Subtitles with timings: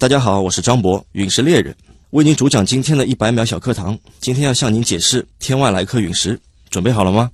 [0.00, 1.74] 大家好，我是张博，陨石猎人，
[2.10, 3.98] 为您主讲今天的一百秒小课堂。
[4.20, 6.38] 今天要向您解释天外来客陨石，
[6.70, 7.28] 准备好了吗？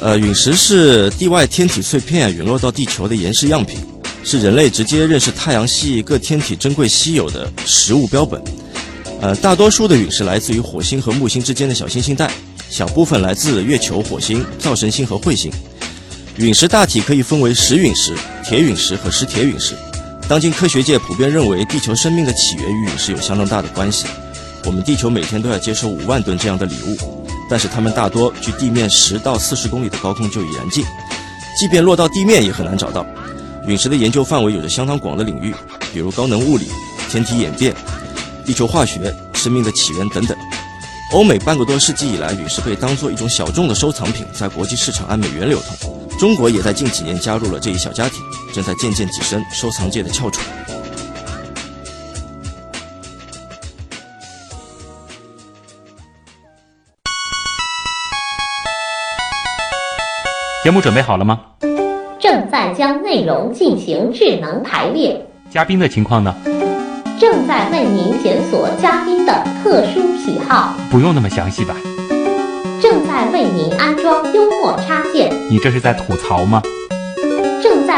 [0.00, 3.78] 呃，陨石是地外天体碎片陨落到地球的岩石样品，
[4.24, 8.42] 是人类直接认识太阳系各天体珍贵稀有的实物标本。
[9.20, 12.28] 呃，大多数的陨石来自于火星和木星之间的小行星带，
[12.68, 15.52] 小部分来自月球、火星、灶神星和彗星。
[16.34, 18.12] 陨石大体可以分为石陨石、
[18.44, 19.74] 铁陨石和石铁陨石。
[20.28, 24.06] 当今科学界普遍认为，地球生命的起源与陨石有相当大的关系。
[24.64, 30.84] 我们地球每天都要接收五万吨这样的礼物，但是它们大多距地面十到四十公里的高空就已燃尽，
[31.58, 33.04] 即便落到地面也很难找到。
[33.66, 35.54] 陨石的研究范围有着相当广的领域，
[35.92, 36.68] 比如高能物理、
[37.10, 37.74] 天体演变。
[38.44, 40.36] 地球化学、生命的起源等等。
[41.12, 46.08] 欧美半个多世纪以来，陨石被当做一种小众的收藏品，在国际市场按美元流通。
[46.18, 48.20] 中国也在近几年加入了这一小家庭，
[48.52, 50.42] 正在渐渐跻身收藏界的翘楚。
[60.62, 61.40] 节目准备好了吗？
[62.20, 65.26] 正在将内容进行智能排列。
[65.50, 66.32] 嘉宾的情况呢？
[67.18, 71.74] 正在为您检索嘉宾的特殊喜好，不用那么详细吧？
[72.80, 76.62] 正在为您安装幽默插件，你这是在吐槽吗？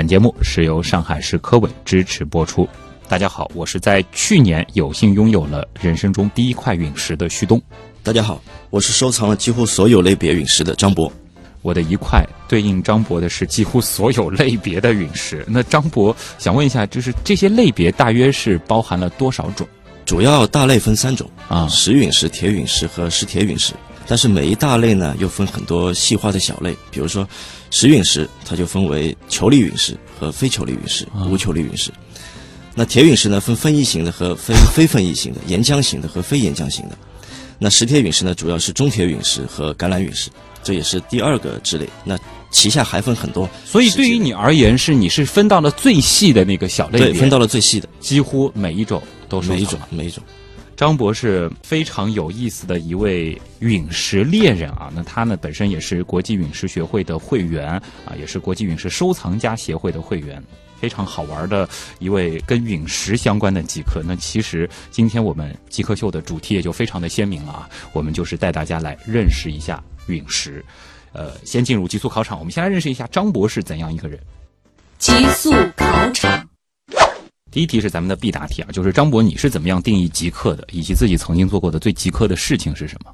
[0.00, 2.66] 本节目是由上海市科委支持播出。
[3.06, 7.60] 大家好，我是在去年有幸拥有了人生中第一块陨石的旭东。
[8.02, 11.12] 大家好，我是收藏了几乎所有类别陨石的张博。
[11.60, 15.44] 我的一块对应张博的是几乎所有类别的陨石。
[15.46, 19.68] 那张博想问一下，就是这些类别大约是包含了多少种？
[20.06, 23.74] 主要大类分三种啊石陨石、铁陨石和石铁陨石。
[24.06, 26.74] 但是每一大类呢，又分很多细化的小类。
[26.90, 27.28] 比如说，
[27.70, 31.90] 石陨石它就分为球粒陨石和非球粒陨石、无球粒陨石。
[32.74, 36.96] 那铁陨石呢，分分异型的和非非分异型的，岩浆型的和非岩浆型的。
[37.58, 40.30] 那石铁陨石呢，主要是中铁陨石和橄榄陨石，
[40.62, 41.88] 这也是第二个之类。
[42.04, 42.18] 那
[42.50, 43.48] 旗下还分很多。
[43.64, 50.22] 所以对于你而言，是你是分到了最细的那个小类别，对，分到了最细的，几乎每一种都是每一种每一种。
[50.80, 57.72] 张博是非常有意思的一位陨石猎人啊，那他呢本身也是国际陨石学会的会员
[58.06, 60.42] 啊，也是国际陨石收藏家协会的会员，
[60.80, 61.68] 非常好玩的
[61.98, 64.02] 一位跟陨石相关的极客。
[64.02, 70.64] 那其实今天我们极客秀的主题也就非常的鲜明了啊，我们就是带大家来认识一下陨石。
[71.12, 74.18] 呃，先进入极速考场，我们先来认识一下张博是怎样一个人。
[74.96, 76.49] 极速考场。
[77.50, 83.12] 第一题是咱们的必答题啊，就是张博，你是怎么样定义极客的，以及自己曾经做过的最极客的事情是什么？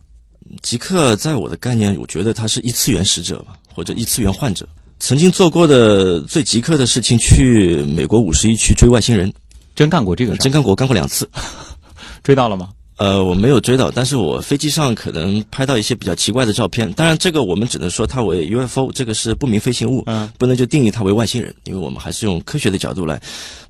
[0.63, 4.69] 极客在我的概念，我觉得他是异次元使者吧，或者异次元患者。
[4.99, 9.33] 曾经做过的最极客的事情，去美国五十一区追外星人，
[9.75, 10.37] 真干过这个？
[10.37, 11.29] 真干过，干过两次，
[12.23, 12.71] 追到了吗？
[12.99, 16.91] 呃，我没有追到，但是我飞机上可能拍到一些比较奇怪的照片。
[16.95, 23.21] 当然，这个我们只能说它为 UFO，这个是不明飞行物，嗯，不能就定义它为外星人，因为我们还是用科学的角度来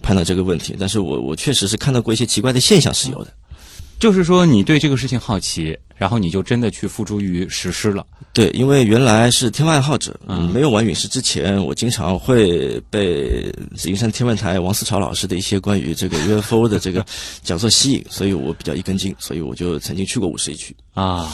[0.01, 0.77] 判断这个问题。
[0.79, 3.33] 但是我我确实是看到过一些奇怪的现象是有的。
[3.99, 8.07] 就是说，你对这个事情好奇，然后你就真的去付诸于实施了。
[8.34, 17.05] 对，因为原来是天文爱好者，嗯，没有玩陨石之前，我经常会被紫金山天文台王思潮老师的一些关于这个 UFO 的这个
[17.43, 21.33] 讲座吸引，所以我比较一根筋，所以我就曾经去过五十一区啊。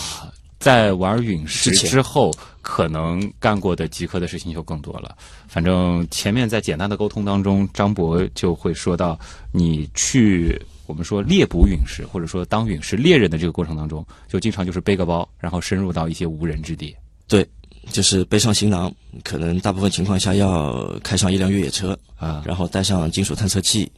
[0.61, 5.17] 在玩陨石之后，可能干过的极客的事情就更多了。
[5.49, 9.19] 反正前面在简单的沟通当中，张博就会说到
[9.50, 10.56] 你去。
[10.93, 16.94] 我们说猎捕陨石，或者说当陨石猎人的这个过程当中，就经常就是背个包，然后深入到一些无人之地。
[17.27, 17.49] 对，
[17.91, 18.94] 就是背上行囊，
[19.25, 23.91] 可能大部分情况下要开上一辆越野车啊，然后带上金属探测器，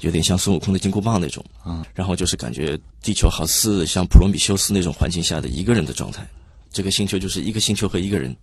[0.00, 6.26] 有点像孙悟空的金箍棒那种啊，然后就是感觉地球好似像普罗米修斯那种环境下的一个人的状态，
[6.72, 8.34] 这个星球就是一个星球和一个人，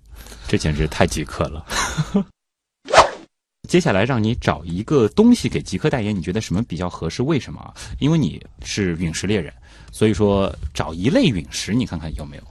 [0.48, 1.66] 这简直太极客了。
[3.66, 7.24] 接下来让你找一个东西给极客代言，你觉得什么比较合适？
[7.24, 7.74] 为什么？
[8.00, 9.52] 因为你是陨石猎人，
[9.92, 12.44] 所以说找一类陨石，你看看有没有？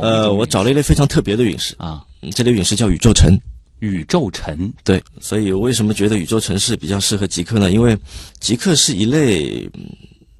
[0.00, 2.02] 呃，我找了一类非常特别的陨石啊，
[2.34, 3.38] 这类陨石叫宇宙尘。
[3.80, 7.72] 宇宙尘，对，所以为什么觉得宇宙城市比较适合极客呢？
[7.72, 7.98] 因为
[8.38, 9.84] 极客是一类嗯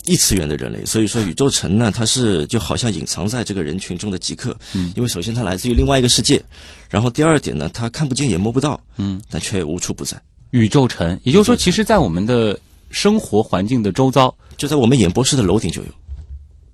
[0.04, 4.56] 异次元的人类，所以说宇宙城呢，它是就好像隐藏在这个人群中的极客。
[4.74, 6.42] 嗯，因为首先它来自于另外一个世界，
[6.90, 10.20] 然后第二点呢，它看不见也摸不到，嗯，但却无处不在，
[10.50, 12.58] 宇宙城，也就是说，其实，在我们的
[12.90, 15.88] 生活环境的周遭，就在我们演播室的楼顶就有。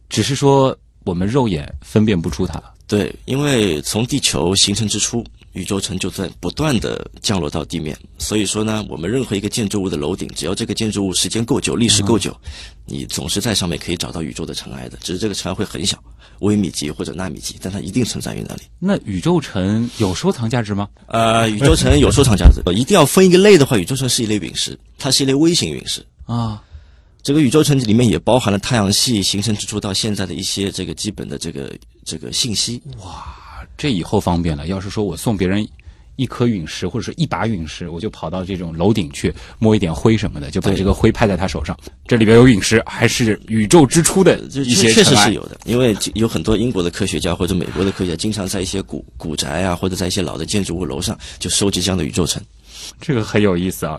[0.09, 2.63] 只是说我们肉眼分辨不出它。
[2.87, 5.23] 对，因为从地球形成之初，
[5.53, 12.35] 宇宙城就在不断的降落到地面，所以说呢，我们任何一个建筑物的楼顶，只要这个建筑物时间够久、历史够久，
[12.89, 16.03] 你总是在上面可以找到宇宙的尘埃的，只是这个尘埃会很小，
[16.41, 18.63] 微米级或者纳米级，但它一定存在于那里。
[18.79, 20.89] 那宇宙尘有收藏价值吗？
[21.07, 26.05] 呃，宇宙尘有收藏价值， 一定要分一个类的话，宇宙尘是一类陨石，它是一类微型陨石。
[26.25, 26.63] 啊，
[27.23, 32.83] 这个宇宙尘里面也包含了太阳系形成之初到现在的一些这个基本的这个这个信息。
[33.03, 33.35] 哇
[33.77, 34.67] 这以后方便了。
[34.67, 35.67] 要是说我送别人
[36.19, 41.79] 一颗陨石或者是一把陨石，我就跑到这种楼顶去摸一点灰什么的，就把这个灰拍在他手上。
[42.07, 52.43] 这里边有陨石，还是宇宙之初的这一些确实是有的，因为有很多英国的科学家或者美国的科学家，经常在一些古古宅啊，或者在一些老的建筑物楼上就收集这样的宇宙尘。
[53.01, 53.99] 这个很有意思啊。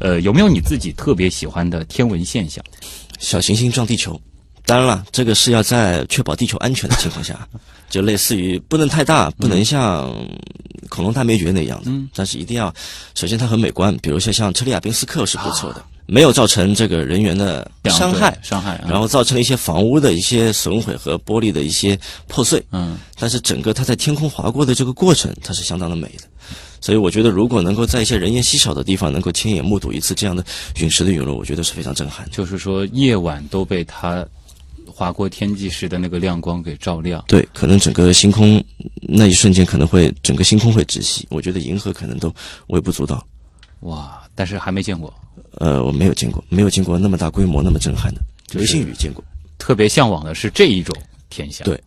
[0.00, 2.64] 呃，有没有你自己特别喜欢的天文现象？
[3.18, 4.20] 小行星撞地球，
[4.68, 7.48] 当然了，这个是要在确保地球安全的情况下，
[7.88, 10.14] 就类似于不能太大，不能像
[10.90, 12.72] 恐龙大灭绝那样的，嗯但是一定要，
[13.14, 18.88] 首先它很美观，比如说像车里亚宾斯克是不错的，没有造成这个人员的伤害，伤害啊。
[18.90, 26.24] 然后造成了一些房屋的一些损毁和玻璃的一些破碎，嗯，但是整个它在天空划过的这个过程，它是相当的美的。
[26.80, 30.44] 所以我觉得，如果能够在一些人烟稀少的地方，能够亲眼目睹一次这样的
[30.76, 32.32] 陨石的陨落，我觉得是非常震撼的。
[32.32, 34.24] 就是说夜晚都被它
[34.98, 37.24] 划过天际时的那个亮光给照亮。
[37.28, 38.60] 对，可能整个星空
[39.02, 42.34] 那一瞬间可能会整个星空会窒息，我觉得银河可能都
[42.66, 43.24] 微不足道。
[43.82, 44.20] 哇！
[44.34, 45.14] 但是还没见过，
[45.58, 48.20] 呃，我没有见过，没有见过那么大规模、那么震撼的。
[48.50, 49.22] 流星雨见过，
[49.56, 50.92] 特别向往的是这一种
[51.30, 51.64] 天象。
[51.64, 51.80] 对。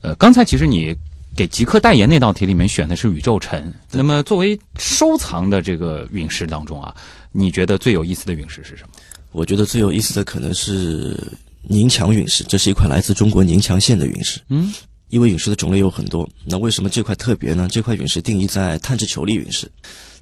[0.00, 0.96] 呃，刚才其实你
[1.36, 6.94] 给极客代言那道题里面选的是宇宙尘，那么作为收藏的这个陨石当中啊，
[7.32, 8.90] 你觉得最有意思的陨石是什么？
[9.32, 11.16] 我觉得最有意思的可能是
[11.62, 14.40] 宁强陨石，这是一块来自中国宁强县的陨石。
[14.48, 14.72] 嗯，
[15.08, 17.68] 因为陨石的种类有很多，那为什么这块特别呢？
[17.70, 19.70] 这块陨石定义在碳质球粒陨石，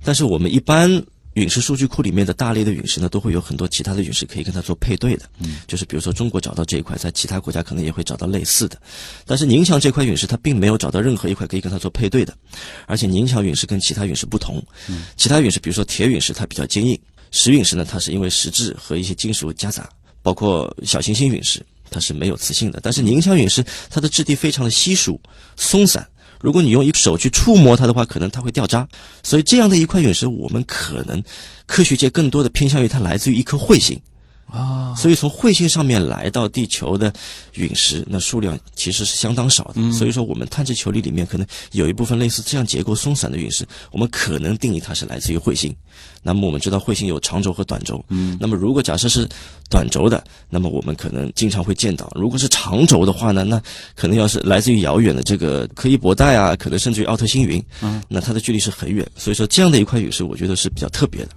[0.03, 0.91] 但是我们一般
[1.35, 5.25] 陨石数据库里面的大类的陨石呢，都会有很多其他的陨石可以跟它做配对的。
[5.39, 8.81] 嗯，就是比如说中国找到这一块，在其他国家可能也会找到类似的，
[9.25, 12.37] 但是宁强这块陨石它并没有找到任何一块可以跟它做配对的，
[12.87, 16.99] 而且宁强陨石跟其他陨石不同，嗯其他陨石比如说铁陨石它比较坚硬，
[17.31, 19.89] 石陨石呢它是因为石质和一些金属夹杂，
[20.23, 25.21] 包括小行星陨石它是没有磁性的，但是凝香陨石它的质地非常的稀疏
[25.57, 26.07] 松散。
[26.41, 28.87] 如果你用一手去触摸它的话，可能它会掉渣。
[29.23, 31.23] 所以这样的一块陨石，我们可能
[31.67, 34.01] 科学界更多的偏向于它来自于一颗彗星。
[34.51, 37.13] 啊，所以从彗星上面来到地球的
[37.55, 39.75] 陨石，那数量其实是相当少的。
[39.77, 45.75] 嗯所以说，我们碳质球粒里面可能有一部分类似这样结构松散的陨石，我们可能定义它是来自于彗星。
[46.23, 49.29] 那么我们知道彗星有长轴和短轴，嗯，那么如果假设是
[49.69, 53.61] 短轴的，那么我们可能经常会见到；如果是长轴的话呢，那
[53.95, 59.07] 可能要是来自于遥远的这个柯伊伯带啊，可能甚至于奥特星云，嗯，那它的距离是很远。
[59.17, 61.31] 所以说，这样的一块陨石，我觉得是比较特别的。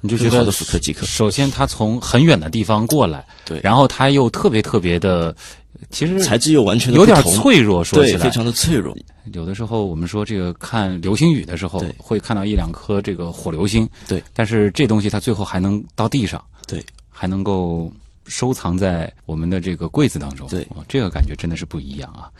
[0.00, 5.34] 你就觉得首先，他从很远的地方过来，对然后他又特别特别的，
[5.90, 8.96] 其实材质又完全有点脆弱，说起，来非常的脆弱。
[9.32, 17.92] 有的时候我们说这个看流星雨的时候对，会看到一两颗这个火流星，对，但是这东西它最后还能到地上，对，还能够
[18.26, 22.30] 收藏在我们的这个柜子当中，对哦这个感觉真的是不一样啊。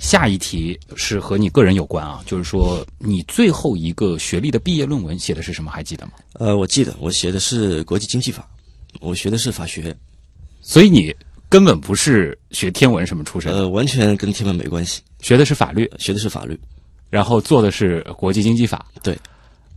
[0.00, 5.70] 下一题是和你个人有关啊，就是说你最后一个学历的毕业论文写的是什么？
[5.70, 6.12] 还记得吗？
[6.32, 8.48] 呃，我记得我写的是国际经济法，
[9.00, 9.94] 我学的是法学，
[10.62, 11.14] 所以你
[11.48, 16.58] 根本不是学天文什么出身，呃，完全跟天文没关系，学的是法律，学的是法律。
[17.10, 18.86] 然后做的是国际经济法。
[19.02, 19.18] 对，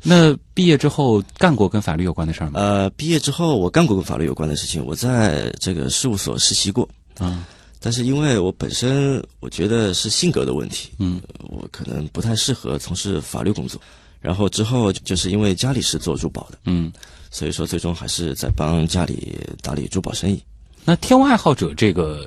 [0.03, 2.60] 那毕业之后干过跟法律有关的事儿吗？
[2.60, 6.88] 呃，毕业之后我干过跟法律有关的事情，我在这个事务所实习过，
[7.18, 7.44] 啊，
[7.84, 13.80] 但是因为我本身我觉得是性格的问题，嗯，我可能不太适合从事法律工作。
[14.22, 16.90] 然后之后就是因为家里是做珠宝的，嗯，
[17.30, 20.42] 所以说最终还是在帮家里打理珠宝生意。
[20.86, 22.25] 那天文爱好者这个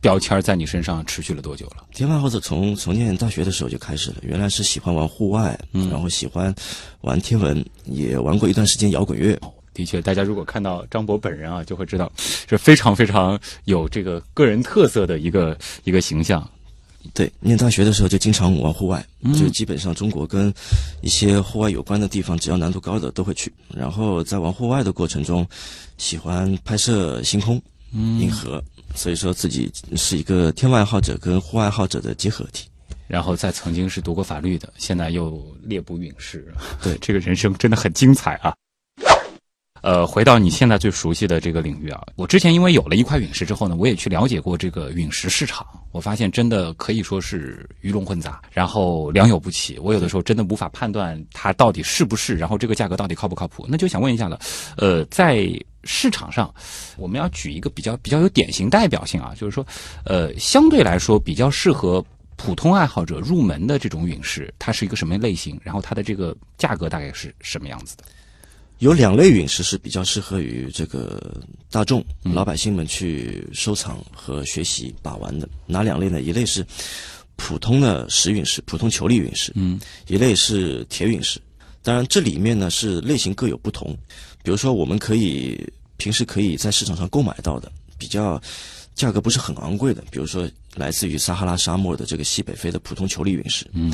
[0.00, 1.84] 标签在你身上持续了多久了？
[1.92, 6.54] 天文爱好者从从念大学的时候就开始了，原来是喜欢玩户外，嗯然后喜欢
[7.00, 9.36] 玩天文，也玩过一段时间摇滚乐。
[9.74, 16.48] 的确，大家如果看到张博本人啊，就会知道是非常非常有这个个人特色的一个一个形象。
[17.14, 20.54] 对，念大学的时候就经常玩户外，嗯就基本上中国跟
[21.00, 23.52] 一些户外有关的地方，只要难度高的都会去。
[23.74, 25.44] 然后在玩户外的过程中，
[25.98, 27.60] 喜欢拍摄星空、
[27.92, 28.62] 嗯银河，
[28.94, 32.68] 所以说自己是一个天文爱好者跟户外爱好者的结合体。
[33.08, 38.54] 然后在曾经是读过法律的，现在又猎捕陨石，对 这个人生真的很精彩啊。
[39.82, 49.78] 呃，回到你现在最熟悉的这个领域啊，我之前因为有了一块陨石之后呢，我也去了解过这个陨石市场，我发现真的可以说是鱼龙混杂，然后良莠不齐。
[49.80, 53.66] 我有的时候真的无法判断它到底是不是，然后这个价格到底靠不靠谱。
[53.68, 54.38] 那就想问一下了，
[54.76, 55.48] 呃，在
[55.82, 56.54] 市场上，
[56.96, 59.66] 我们要举一个比较比较有典型代表性啊，就是说，
[60.04, 62.04] 呃，相对来说比较适合
[62.36, 65.60] 普通爱好者入门的这种陨石，它是一个什么类型？
[65.64, 68.04] 然后它的这个价格大概是什么样子的？
[68.82, 75.48] 有两类陨石是比较适合于这个大众、老百姓们去收藏和学习把玩的。
[75.66, 76.20] 哪两类呢？
[76.20, 76.66] 一类是
[77.36, 81.40] 普通的石陨石，普通球粒陨石，嗯，一类是铁陨石。
[81.80, 83.96] 当然，这里面呢是类型各有不同。
[84.42, 85.64] 比如说，我们可以
[85.96, 88.42] 平时可以在市场上购买到的，比较
[88.96, 93.92] 价格不是很昂贵的，比如说来自于撒哈拉沙漠的这个西北非的普通球粒陨石，嗯，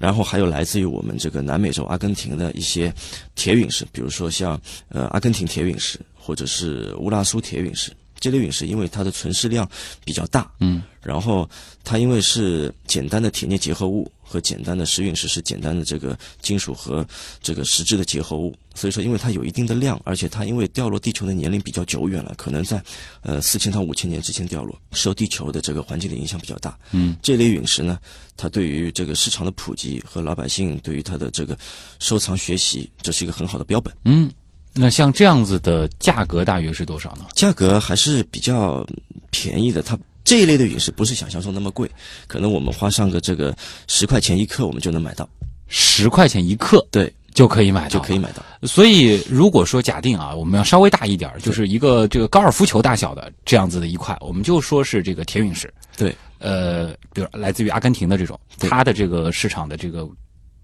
[0.00, 2.92] 然后还有来自于我们这个南美洲阿根廷的一些
[3.34, 7.92] 铁陨石，比如说像呃阿根廷铁陨石或者是乌拉苏铁陨石。
[8.18, 9.66] 这类陨石因为它的存世量
[10.04, 11.48] 比较大，嗯，然后
[11.82, 17.04] 它因为是简单的铁镍结合物和简单的石陨石是简单的这个金属和
[17.42, 22.80] 这个石质的结合物，所以说因为它有一定的量，而且它因为掉落地球的年龄比较久远了，可能在
[23.22, 26.78] 呃四千到五千年之前掉落，受地球的这个环境的影响比较大。
[26.92, 27.98] 嗯，这类陨石呢，
[28.36, 31.58] 它对于这个市场的普及和老百姓对于它的这个
[31.98, 33.92] 收藏学习，这是一个很好的标本。
[34.04, 34.30] 嗯，
[34.72, 37.26] 那像这样子的价格大约是多少呢？
[37.34, 38.86] 价格还是比较
[39.30, 39.82] 便宜的。
[39.82, 39.98] 它
[40.30, 41.90] 这一类的陨石不是想象中那么贵，
[42.28, 43.52] 可能我们花上个这个
[43.88, 45.28] 十块钱一克，我们就能买到。
[45.66, 48.18] 十块钱一克对，就可以买到，就可以。
[48.20, 48.40] 买到。
[48.64, 55.68] 所以如果说假定啊，我们要稍微大一点儿，就是一个这个高尔夫球大小的这样子的一块，我们就说是这个铁陨石。
[55.96, 60.08] 对，呃，比如来自于阿根廷的这种，它的这个市场的这个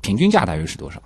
[0.01, 1.03] 平均价大约是多少？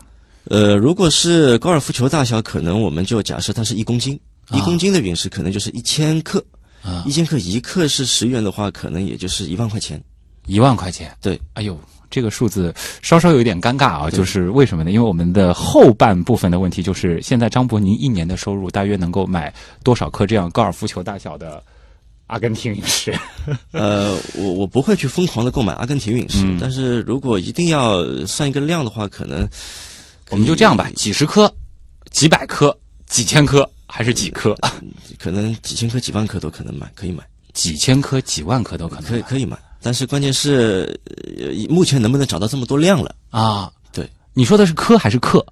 [0.50, 6.59] 呃，如果是高尔夫球大小，可能我们就假设它是一公斤，啊一公斤的陨石可能就是一千克，啊
[7.04, 10.02] 一千克一克是十元的话，可能也就是一万块钱。
[10.46, 11.14] 一万块钱。
[11.20, 11.78] 对，哎呦，
[12.10, 14.90] 这个数字稍稍有一点尴尬啊，就是为什么呢？
[14.90, 19.52] 因为我们的后半部分的问题就是，现在张伯您一年的收入大约能够买
[19.84, 21.62] 多少颗这样高尔夫球大小的
[22.26, 23.16] 阿根廷陨石？
[23.70, 29.48] 呃，我我不会去疯狂的购买阿根廷陨石，嗯但是如果一定要算一个量的话，可能
[30.30, 31.52] 我们就这样吧，几十颗、
[32.10, 34.54] 几百颗、几千颗，还是几颗？
[35.18, 39.58] 可能几千颗、几万颗都可能买，可以买，几千颗、几万颗都可能可以可以买。
[39.82, 40.98] 但是关键是，
[41.38, 43.14] 呃，目前能不能找到这么多量了？
[43.30, 43.70] 啊。
[43.92, 45.44] 对，你说的是颗还是克？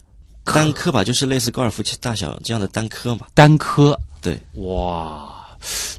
[0.44, 3.26] 单颗吧，就是类似高尔夫球大小这样的单颗嘛。
[3.34, 3.98] 单颗。
[4.20, 5.46] 对，哇，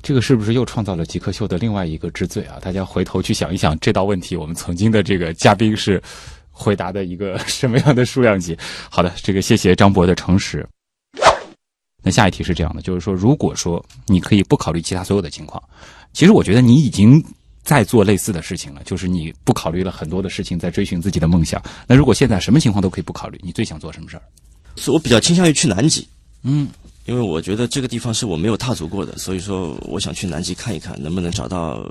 [0.01, 2.57] 这个是不是又创造了极客秀的另外一个之最啊？
[2.61, 6.01] 大家回头去想一想，这道问题我们曾经的这个嘉宾是
[6.51, 8.57] 回答的一个 什么样的数量级？
[8.89, 10.67] 好的，这个谢谢张博的诚实。
[12.01, 15.61] 那下一题是这样的，就是说，如果说你可以不考虑其他所有的情况，
[16.13, 17.23] 其实我觉得你已经
[17.63, 21.61] 在做类似的事情了，就是你不考虑了很多的事情，在追寻自己的梦想。
[21.87, 24.23] 那如果现在什么情况都可以不考虑，你最想做什么事儿？
[24.75, 26.07] 所以我比较倾向于去南极，
[26.43, 26.69] 嗯，
[27.05, 31.85] 因为我觉得这个地方是我没有踏足过的，所以说我想去南极看一看，能不能找到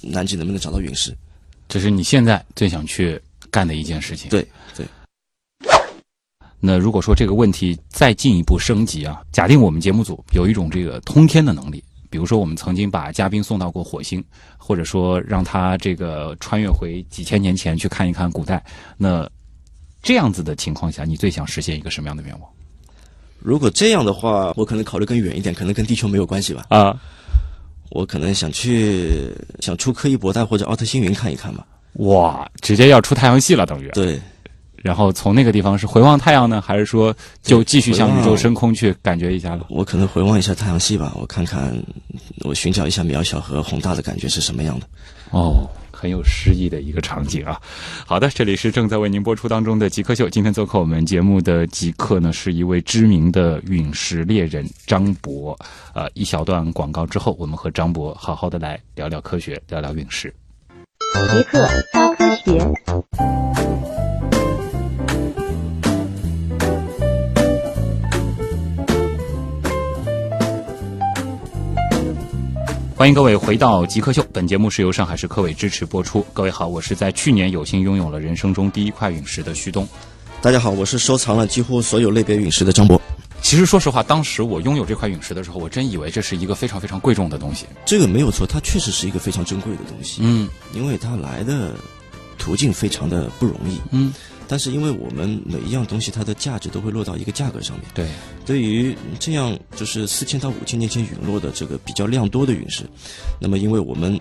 [0.00, 1.16] 南极能不能找到陨石。
[1.68, 3.20] 这是你现在最想去
[3.50, 4.28] 干的一件事情。
[4.30, 4.46] 对
[4.76, 4.84] 对，
[6.66, 14.24] 那如果说这个问题再进一步升级啊，假定我们节目组有一种这个通天的能力，比如说我们曾经把嘉宾送到过火星，
[14.56, 18.64] 或者说让他这个穿越回几千年前去看一看古代，
[18.96, 19.28] 那
[20.02, 22.50] 这样子的情况下，你最想实现一个什么样的愿望
[23.40, 26.64] 如果这样的话，我可能考虑更远一点，可能跟地球没有关系吧。
[26.70, 26.98] 啊？
[27.90, 29.30] 我可能想去
[29.60, 31.66] 想出柯伊伯带或者奥特星云看一看吧。
[31.94, 33.88] 哇，直接要出太阳系了，等于。
[33.90, 34.18] 对，
[34.84, 39.64] 然后从那个地方是回望太阳呢，还是说就继续向宇宙深空去感觉一下了？
[39.70, 41.74] 我可能回望一下太阳系吧，我看看，
[42.40, 44.86] 我寻找一下渺小和宏大的感觉是什么样的。
[45.30, 47.58] 哦，很有诗意的一个场景啊。
[48.04, 50.28] 好的，这里是正在为您播出当中的极客秀。
[50.28, 55.58] 今天做客我们节目的极客呢，是一位知名的陨石猎人张博。
[55.94, 60.32] 呃，一小段广告之后，我们和张博好好的来聊聊科学，聊聊陨石。
[61.14, 63.63] 极客高科学。
[72.96, 76.24] 欢欢迎各位回到极客秀，本节目是由上海市科委支持播出。
[76.32, 79.86] 各位好，我是在去年有幸拥有了人生中第一块陨石的旭东。
[80.40, 82.98] 大家好，我是收藏了几乎所有类别陨石的张博。
[83.42, 87.66] 其实说实话，当时我拥有这块陨石的时候，我真以为这是一个非常非常贵重的东西。
[87.84, 90.20] 这个没有错，它确实是一个非常珍贵的东西。
[90.22, 91.74] 嗯因为它来的
[92.38, 93.80] 途径非常的不容易。
[93.90, 94.14] 嗯，
[94.48, 98.08] 但是因为我们每一样东西它的价值都会落到一个价格上面，对，
[98.44, 102.84] 对于这样就是四千到五千年前陨落的这个比较量多的陨石，
[103.40, 104.20] 那么因为我们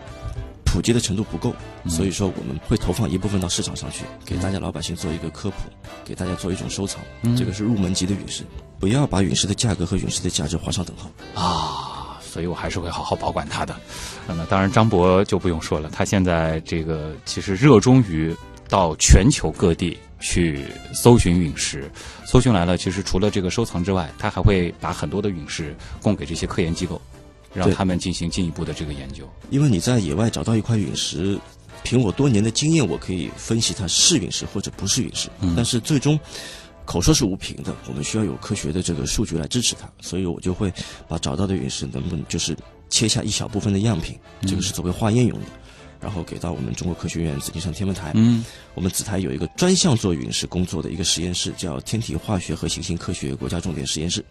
[0.64, 1.54] 普及的程度不够，
[1.88, 5.58] 所以说我们会投放一部分到市场上去，给大家老百姓做一个科普，
[6.04, 7.00] 给大家做一种收藏。
[7.38, 8.44] 这个是入门级的陨石，
[8.80, 11.12] 不要把陨石的价格和陨石的价值画上等号。
[11.40, 13.76] 啊，所以我还是会好好保管它的。
[14.28, 18.36] 那么当然，张博就不用说了，他现在这个其实热衷于
[18.68, 21.92] 到全球各地去搜寻陨石，
[22.26, 27.00] 搜寻来了，其实除了这个收藏之外，他还会把很多的陨石供给这些科研机构，
[27.54, 29.30] 让他们进行进一步的这个研究。
[29.50, 31.38] 因为你在野外找到一块陨石，
[31.84, 35.30] 凭我多年的经验，我可以分析它是陨石或者不是陨石。
[35.42, 36.18] 嗯但是最终
[36.86, 40.74] 口说是无凭的，我们需要有科学的这个数据来支持它，所以我就会
[41.06, 42.56] 把找到的陨石能不能就是
[42.90, 45.46] 切下一小部分的样品，这个是作为化验用的。
[46.04, 48.44] 然后给到我们中国科学院紫金山天文台，嗯
[48.76, 54.24] 我们紫台有一个专项做陨石工作的一个实验室，叫天体化学和行星科学国家重点实验室。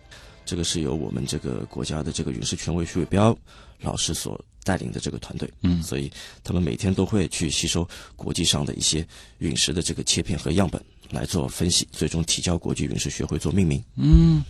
[0.44, 3.34] 这个是由我们这个国家的这个陨石权威徐伟彪
[3.80, 5.50] 老师所带领的这个团队。
[5.62, 6.12] 嗯所以
[6.44, 9.06] 他们每天都会去吸收国际上的一些
[9.38, 10.78] 陨石的这个切片和样本
[11.10, 13.82] 来做分析，最终提交国际陨石学会做命名。
[13.96, 14.44] 嗯，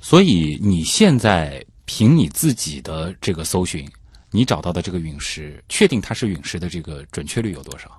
[0.00, 3.86] 所以你现在凭你自己的这个搜寻，
[4.34, 7.96] 你找到的这个陨石，确定它是陨石的这个准确率有多少？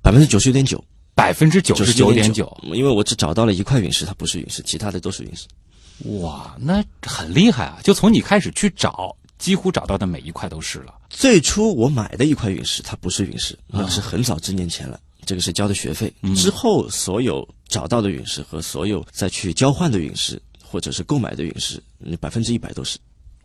[0.00, 0.84] 百分之九十九点九，
[1.16, 2.56] 百分之九十九点九。
[2.62, 5.48] 因为我只找到了一块陨石，它不是陨石，其他的都是陨石。
[6.20, 7.80] 哇，那很厉害啊！
[7.82, 10.94] 就从你开始去找，几乎找到的每一块都是了。
[11.10, 16.12] 最初我买的一块陨石，它不是陨石，那是很早之年前了，这个是交的学费。
[16.36, 22.96] 之后所有找到的陨石和所有再去交换的陨石，或者是购买的陨石，嗯百分之一百都是。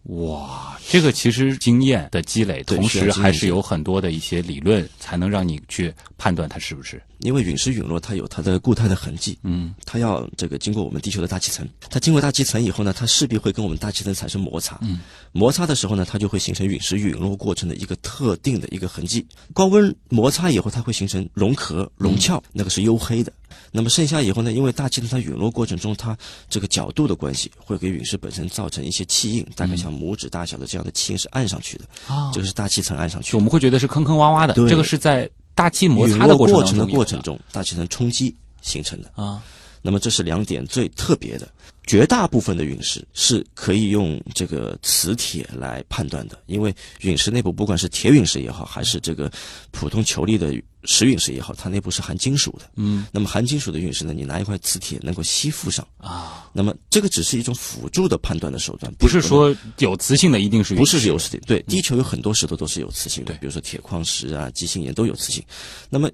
[0.03, 7.01] 哇，这个其实经验的积累，同时还是有很多的一些理论，才能让你去判断它是不是。
[7.19, 14.99] 因为陨石陨落它有它的固态的痕迹，嗯它要这个经过我们地球的大气层，它经过大气层以后呢，它势必会跟我们大气层产生摩擦，嗯，
[15.33, 19.27] 摩擦的时候呢，它就会形成陨石陨落过程的一个特定的一个痕迹。
[19.53, 23.31] 高温摩擦以后，它会形成熔壳、熔壳，那个是黝黑的。
[23.71, 26.17] 那么剩下以后呢，因为大气层它陨落过程中，它
[26.49, 33.37] 这个角度的关系，会给陨石本身造成一些气印，大概像拇指大小的这样的气印是按上去的，啊这个是大气层按上去的。
[33.37, 39.11] 我们会觉得是坑坑洼洼的，对这个是在大气摩擦的过程的过程中，大气层冲击形成的。
[39.15, 39.41] 啊。
[39.81, 41.47] 那么这是两点最特别的。
[41.89, 46.71] 绝大部分的陨石是可以用这个磁铁来判断的，因为
[47.01, 49.31] 陨石内部不管是铁陨石也好，还是这个
[49.71, 52.69] 普通球粒的石陨石也好，它内部是含金属的。
[52.75, 55.83] 嗯那么含金属的陨石呢，你拿一块磁铁能够吸附上。
[55.97, 65.43] 啊，那么这个只是一种辅助的判断的手段，不是说有磁性的一定是陨不石是有磁性，对，地球有很多石头都是有磁性的，对比如说铁矿石啊、基性岩都有磁性。
[65.89, 66.07] 那么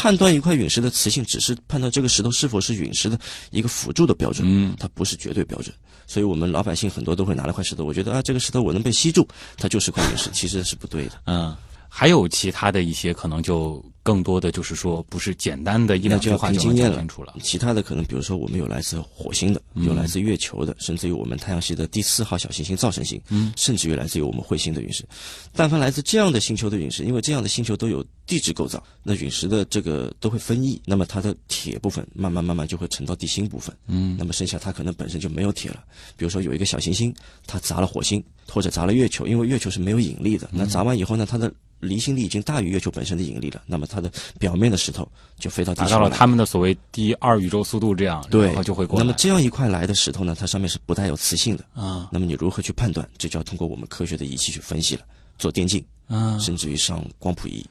[0.00, 3.18] 判断一块陨石的磁性，只是判断这个石头是否是陨石的
[3.50, 5.74] 一个辅助的标准，嗯它不是绝对标准。
[6.06, 11.20] 所以我们老百姓很多都会拿了块石头，我觉得啊，这个石头我能被吸住，它就是块陨石，其实是不对的。
[11.26, 11.54] 嗯，
[11.86, 17.34] 还有其他的一些可能就更多的就是说不是简单的一两句话就经验了讲清楚了。
[17.42, 25.04] 其他的可能，比如说我们有来自火星的，有来自月球的，甚至于我们太阳系的第四号小行星造神星，嗯，甚至于来自于我们彗星的陨石。
[25.52, 35.84] 但凡来自这样的星球的陨石，因为这样的星球都有地质构造，那陨石的这个都会分异，那么它的铁部分慢慢慢慢就会沉到地心部分，嗯那么剩下它可能本身就没有铁了。
[36.16, 37.14] 比如说有一个小行星，
[37.46, 45.06] 它砸了火星或者砸了月球，因为月球是没有引力的，那砸完以后呢，它的离心力已经大于月球本身的引力了，那么它的表面的石头
[45.38, 49.04] 就飞到地达到了他们的所谓第二宇宙速度，这样对，然后就会过来。
[49.04, 51.64] 那么这样一块来的石头呢，它上面是不带有磁性的。
[51.74, 53.08] 啊那么你如何去判断？
[53.18, 55.02] 这就要通过我们科学的仪器去分析了，
[55.38, 57.64] 做电镜，啊，甚至于上光谱仪。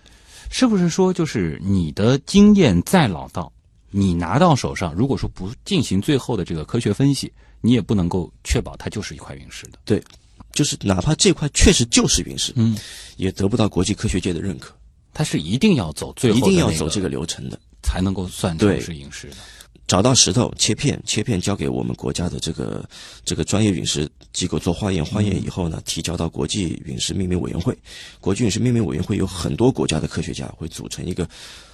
[0.51, 3.51] 是不是说就是你的经验再老道，
[3.91, 9.77] 你拿到手上，如果说不进行最后的这个科学分析，你也不能够确保它就是一块陨石的。
[9.85, 10.03] 对
[10.51, 12.75] 就是哪怕这块确实就是陨石，嗯，
[13.17, 14.73] 也得不到国际科学界的认可，
[15.19, 17.59] 它是一定要走最后一的那定要走这个流程的。
[17.83, 19.35] 才能够算成对是陨石的。
[19.85, 22.87] 找到石头切片，切片交给我们国家的这个
[23.25, 27.77] 这个专业陨石机构做化验，化验以后呢，提交到国际陨石命名委员会。
[28.21, 31.27] 国际陨石命名委员会有很多国家的科学家会组成一个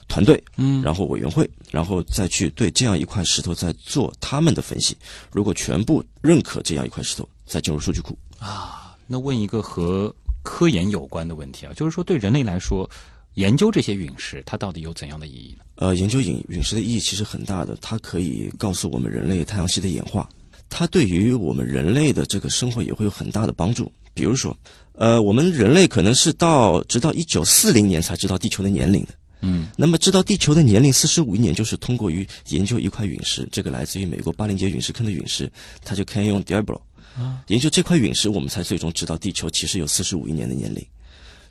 [0.07, 4.97] 团队，嗯然后委员会，然后再去对这样一块石头再做他们的分析。
[5.31, 8.17] 如果全部认可这样一块石头，再进入数据库。
[8.39, 12.89] 啊，那问一个和科研有关的问题啊，就是说对人类来说，
[13.35, 15.63] 研究这些陨石它到底有怎样的意义呢？
[15.75, 20.27] 呃，研究陨陨石的意义其实很大的，它可以告诉我们人类太阳系的演化，
[20.69, 23.91] 它对于我们人类的这个生活也会有很大的帮助。
[24.13, 24.57] 比如说，
[24.93, 29.09] 呃，我们人类可能是到直到一九四零年才知道地球的年龄的。
[29.41, 35.51] 嗯，那么知道地球的年龄四十五亿年，就是通过于研究一块陨石，这个来自于美国巴林杰陨石坑的陨石，
[35.83, 36.79] 它就可以用 Diablo
[37.17, 40.83] 啊，研究这块陨石，我们才最终知道地球其实有四十五亿年的年龄。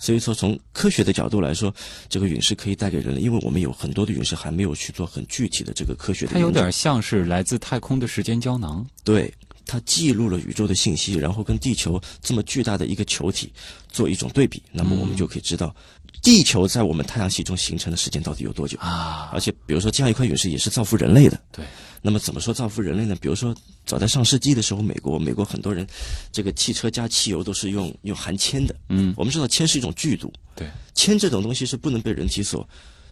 [0.05, 1.75] 所以说，从科学的角度来说，
[2.11, 6.39] 这个陨石可以带给人类，因为我们有很多的陨石还没有去做很具体的这个科学的它。
[6.39, 8.87] 有点像是来自太空的时间胶囊。
[9.03, 9.33] 对，
[9.65, 13.51] 它记录了宇宙的信息，然后跟地球这么巨大的一个球体
[13.89, 15.75] 做一种对比，那么我们就可以知道，
[16.23, 18.77] 地球在我们太阳系中形成的时间到底有多久。
[18.81, 21.41] 啊，而且，比如说这样一块陨石也是造福人类的。
[21.51, 21.65] 对，
[22.07, 23.17] 那么怎么说造福人类呢？
[23.19, 25.87] 比如说，早在上世纪的时候，美国美国很多人，
[26.31, 28.77] 这个汽车加汽油都是用用含铅的。
[28.91, 32.69] 嗯，我们知道铅是一种剧毒，对，铅这种东西是不能被人体所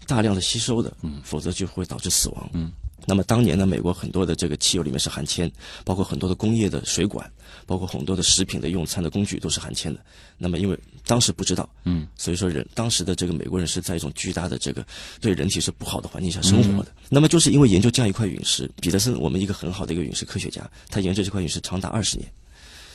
[0.07, 2.51] 大量的吸收的，嗯否则就会导致死亡。
[2.53, 2.71] 嗯，
[3.07, 5.51] 那么当年呢，美国很多的这个汽油里面是含铅，
[5.87, 7.33] 包括很多的工业的水管，
[7.65, 9.99] 包括很多的食品的用餐的工具都是含铅的。
[10.37, 14.87] 那么因为当时不知道，嗯，所以说人当时的这个美国人是在一种巨大的这个
[15.21, 16.93] 对人体是不好的环境下生活的。
[17.09, 22.31] 那么就是因为研究这样一块陨石，彼得森我们一个很好的一个陨石科学家，他研究这块陨石长达二十年。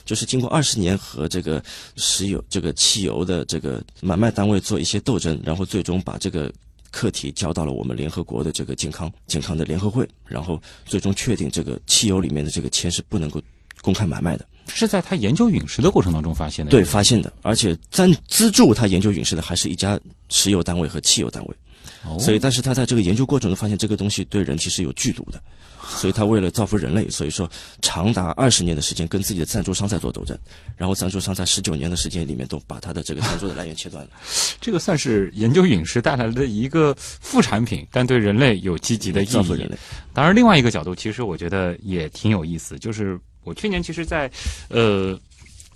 [0.05, 1.61] 就是经过二十年和这个
[1.97, 6.49] 石油、这个汽油的这个买卖单位做一些斗争，然后最终把这个
[6.91, 13.41] 课题交到了我们联合国的这个健康健康的联合会，然后最终确定这个汽油里面的这个铅是不能够
[13.87, 14.45] 公开买卖的。
[14.67, 16.71] 是在他研究陨石的过程当中发现的。
[16.71, 19.97] 对，发现的，而且赞资助他研究陨石的还是一家
[20.27, 21.55] 石油单位和汽油单位。
[22.05, 25.41] 哦所以，但是他在这个研究过程中发现这个东西对人体是有剧毒的，
[25.87, 27.49] 所以他为了造福人类，所以说
[27.81, 30.37] 长达二十年的时间跟自己的赞助商在做斗争，
[30.75, 34.11] 然后赞助商在十九年的时间里面都把他的这个赞助的来源切断了。
[34.59, 39.67] 这个算是研究陨石带来的一个副产品，但对人类有积极的意义造福人。
[39.69, 39.77] 类。
[40.13, 44.29] 当然，另外一个角度，其实我觉得也挺有意思，就是我去年其实在，
[44.69, 45.17] 呃，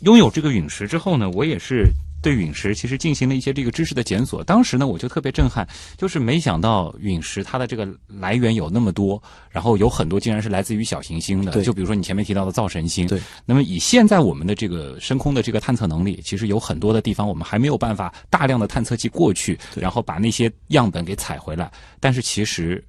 [0.01, 1.87] 拥有这个陨石之后呢，我也是
[2.21, 4.43] 对陨石其实进行了一些这个知识的检索。
[4.43, 11.63] 当时呢，我就特别震撼，就是没想到陨石它的这个来源有那么多，然后有很多竟然是来自于小行星的。
[11.63, 13.07] 就比如说你前面提到的造神星。
[13.07, 13.19] 对。
[13.45, 21.71] 那么以现在我们的这个深空的这个探测能力，其实有很多的地方我们还没有办法大量的探测器过去，然后把那些样本给采回来。
[21.99, 22.83] 但是其实，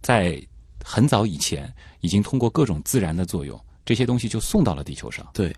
[0.00, 0.40] 在
[0.82, 3.60] 很早以前，已经通过各种自然的作用，
[3.90, 5.26] 这些东西就送到了地球上。
[5.34, 5.52] 对，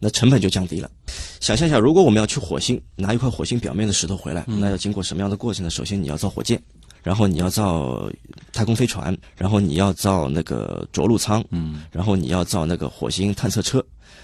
[0.00, 0.90] 那成本就降低了。
[1.38, 5.70] 想象一下，如果我们要去火星拿一块火星表面的石头回来，那要经过什么样的过程呢？
[5.70, 6.60] 首先你要造火箭，
[7.00, 8.10] 然后你要造
[8.52, 13.80] 太空飞船，然后你要造那个着陆舱，嗯，然后你要造那个火星探测车。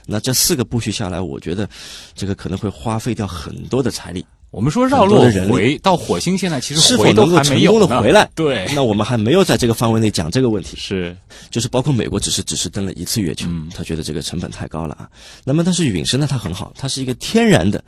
[0.07, 1.69] 那这四个步序下来，我觉得
[2.15, 4.27] 这个可能会花费掉很多的财力。
[4.53, 8.31] 我们说绕路的人回到火星，现在其实是否回都能够成还没有呢功的回来？
[8.35, 10.77] 对，那我们还没有在这个范围内讲这个问题。
[10.77, 11.17] 是
[11.51, 15.09] 就是包括美国只是只是登了一次月球，嗯他觉得这个成本太高了啊。
[15.43, 17.83] 那么但是陨石呢，它很好，它是一个天然的，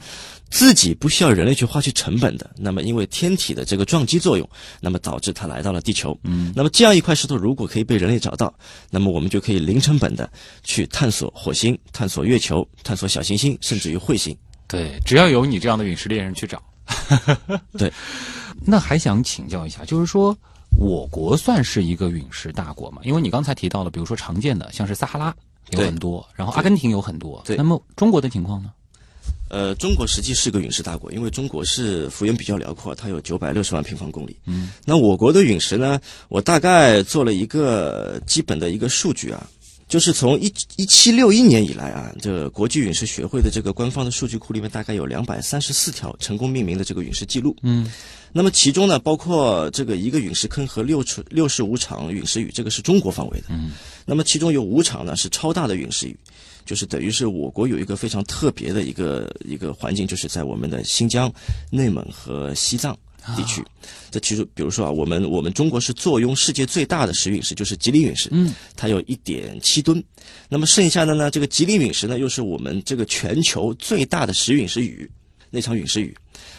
[0.48, 2.50] 自己不需要人类去花去成本的。
[2.56, 4.48] 那么因为天体的这个撞击作用，
[4.80, 6.18] 那么导致它来到了地球。
[6.22, 8.50] 嗯，那么这样一块石头如果可以被人类找到，
[8.88, 10.30] 那么我们就可以零成本的
[10.62, 14.34] 去探索火星、探索月球、探索小行星，甚至于彗星。
[14.74, 16.62] 对，只要有你这样的陨石猎人去找。
[17.78, 17.92] 对，
[18.64, 20.36] 那还想请教一下，就是说。
[20.76, 23.00] 我国算是一个陨石大国嘛？
[23.04, 25.32] 因为你刚才提到了，比如说常见的像是撒哈拉
[25.70, 27.40] 有很多，然后阿根廷有很多。
[27.46, 28.72] 对那么中国的情况呢？
[29.50, 34.36] 呃，中国实际是个陨石大国，因为中国是幅员比较辽阔，它有九百六十万平方公里。
[34.46, 39.46] 嗯，那我国的陨石呢，我大概做了一个基本的一个数据啊，
[39.86, 47.54] 就是从一一七六一年以来啊，这个国际陨石学会的这个官方的数据库里面，大概有两百三十四条成功命名的这个陨石记录。
[47.62, 47.90] 嗯，
[48.32, 53.46] 那么其中呢，包括这个一个陨石坑和六处六十五场陨石雨，这个是中国范围的。
[53.50, 53.72] 嗯，
[54.06, 56.16] 那么其中有五场呢是超大的陨石雨，
[56.64, 61.32] 就是等于是我国有一个非常特别的一个一个环境，就是在我们的新疆、
[61.70, 62.98] 内蒙和西藏
[63.36, 63.64] 地区。
[64.10, 70.02] 这其实，比如说啊，我们我们中国是坐拥世界最大的石陨石，就是吉林陨石，嗯，它有一点七吨。
[70.48, 75.10] 那么剩下的呢，这个吉林陨石呢，又是我们这个全球最大的石陨石雨，
[75.50, 76.14] 那场陨石雨。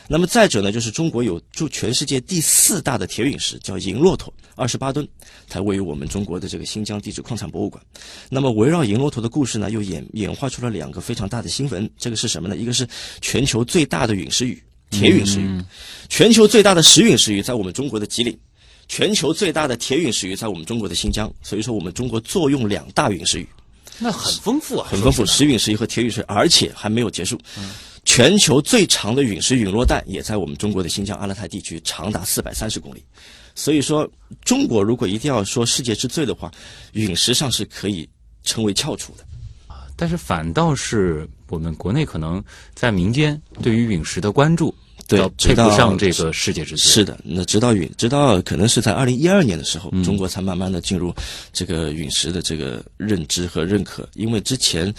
[0.07, 5.07] 那么再者呢，就是中国有就全世界第四大的铁陨石，叫银骆驼，二十八吨，
[5.49, 7.83] 它位于我们中国的这个新疆地质矿产博物馆。
[8.29, 12.55] 那么围绕银骆驼的故事呢，又演演化出了两个非常大的新闻，这个是什么呢？
[12.55, 12.87] 一个是
[13.19, 14.61] 全球最大的陨石雨，
[14.99, 15.45] 铁陨石雨；
[16.09, 18.37] 全球最大的石陨石雨在我们中国的吉林，
[18.87, 21.31] 全球最大的铁陨石雨在我们中国的新疆。
[21.41, 23.47] 所以说，我们中国坐拥两大陨石雨。
[23.99, 27.39] 那很丰富啊，很丰富，石陨石和铁陨石，而且还没有结束。
[28.03, 33.03] 全球最长的陨石陨落带也在我们中国的新疆阿勒泰地区，长达四百三十公里。
[33.55, 34.09] 所以说，
[34.43, 36.51] 中国如果一定要说世界之最的话，
[36.91, 38.07] 陨石上是可以
[38.43, 39.25] 称为翘楚的。
[39.95, 44.75] 但是反倒是我们国内可能在民间对于陨石的关注，
[45.07, 46.77] 对配不上这个世界之最。
[46.77, 51.13] 是的，那直到陨，直到可能是在二零一二年的时候，中国才慢慢的进入
[51.53, 54.07] 这个陨石的这个认知和认可。
[54.13, 54.93] 因为之前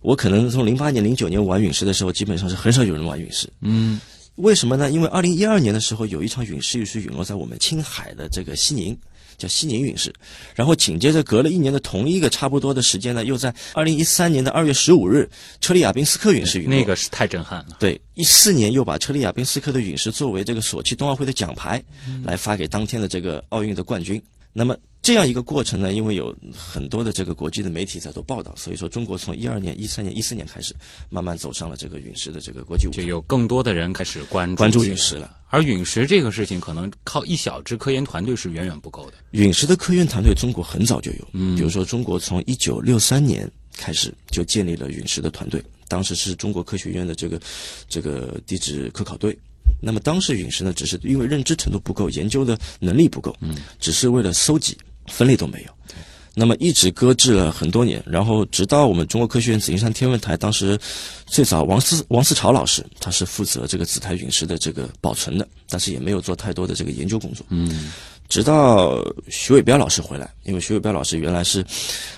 [0.00, 3.48] 我可能从零八年、零九年玩陨石的时候，基本上是很少有人玩陨石。
[3.60, 4.00] 嗯，
[4.36, 4.90] 为什么呢？
[4.90, 8.96] 因为二零一二年的时候，有一场陨石是陨落在我们青海的这个西宁。
[9.36, 10.12] 叫西宁陨石，
[10.54, 15.28] 然后紧接着隔了一年的同一个差不多的时间呢，又在二零一三年的二月十五日，
[15.60, 16.78] 车里亚宾斯克陨石陨落。
[16.78, 17.76] 那个是太震撼了。
[17.78, 21.82] 对，一四年又把车里亚宾斯克的陨石作为这个索契冬奥会的奖牌，
[22.24, 24.22] 来发给当天的这个奥运的冠军。
[24.52, 30.74] 那么这样一个过程呢，因为有很多的这个国际的媒体在做报道，所以说中国从一二年、一三年、一四年开始，
[31.10, 35.36] 慢慢走上了这个陨石的这个国际舞台，就有更多的人开始关注关注陨石了。
[35.50, 39.18] 而陨石这个事情，可能靠一小支科研团队是远远不够的。
[39.32, 47.38] 陨石的科研团队，中国很早就有，嗯比如说中国从一九六三年开始就建立了陨石的团队，当时是中国科学院的这个
[47.90, 49.38] 这个地质科考队。
[49.82, 55.70] 那么当时陨石呢，只是因为认知程度不够，研究的能力不够，嗯，只是为了搜集，分类都没有。
[56.36, 60.76] 那么一直搁置了很多年，然后直到我们中国科学院紫金山天文台，当时
[61.26, 67.46] 最早王思王思潮老师，他是负责这个紫台陨石的这个保存的，但是也没有做太多的这个研究工作。
[67.50, 67.92] 嗯，
[68.28, 71.64] 直到徐伟彪老师回来，因为徐伟彪老师原来是，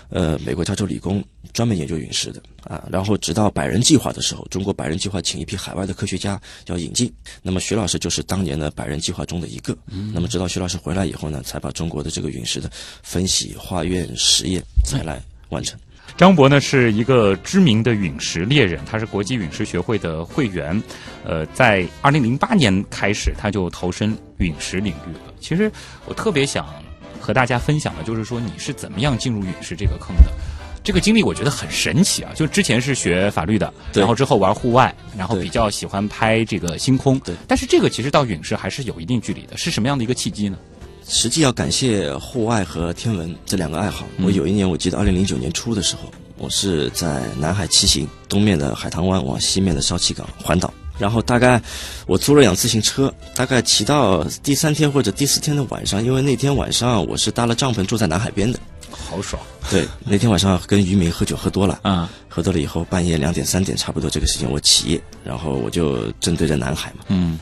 [0.09, 1.23] 呃，美国加州理工
[1.57, 2.85] 专门研究陨石的啊。
[2.93, 7.11] 然后直到百人计划的时候，中国百人计划请一批海外的科学家要引进，
[7.43, 9.75] 那么徐老师就是当年的百人计划中的一个。
[10.13, 12.71] 那么直到徐老师回来以后呢，才把中国的这个陨石的
[13.03, 15.79] 分析、化验、实验才来完成。
[16.17, 20.81] 张博呢是一个知名的陨石猎人，他是国际陨石学会的会员。
[21.25, 25.35] 呃，在二零零八年开始，他就投身陨石领域了。
[25.41, 25.71] 其实
[26.07, 26.67] 我特别想
[27.21, 30.33] 和大家分享的，就是说你是怎么样进入陨石这个坑的。
[30.87, 32.31] 这个经历我觉得很神奇啊！
[32.37, 37.19] 就之前是学法律的，对然后之后玩户外，然后比较喜欢拍这个星空。
[37.25, 39.57] 对但是这个其实到陨石还是有一定距离的。
[39.57, 40.57] 是什么样的一个契机呢？
[41.09, 44.07] 实际要感谢户外和天文这两个爱好。
[44.23, 46.03] 我有一年，我记得二零零九年初的时候，
[46.39, 50.73] 我是在南海骑行，东面的海棠湾往西面的烧气港环岛。
[51.01, 51.61] 然后大概
[52.07, 58.57] 我租了辆自行车，大概骑到第三天或者第四天的晚上，因为那天晚上我是搭了帐篷住在南海边的。
[59.17, 62.11] 好爽 对，那天晚上跟渔民喝酒喝多了，啊！
[62.29, 67.39] 喝多了以后半夜两点三点差不多这个时间我起夜，然后我就正对着南海嘛，嗯，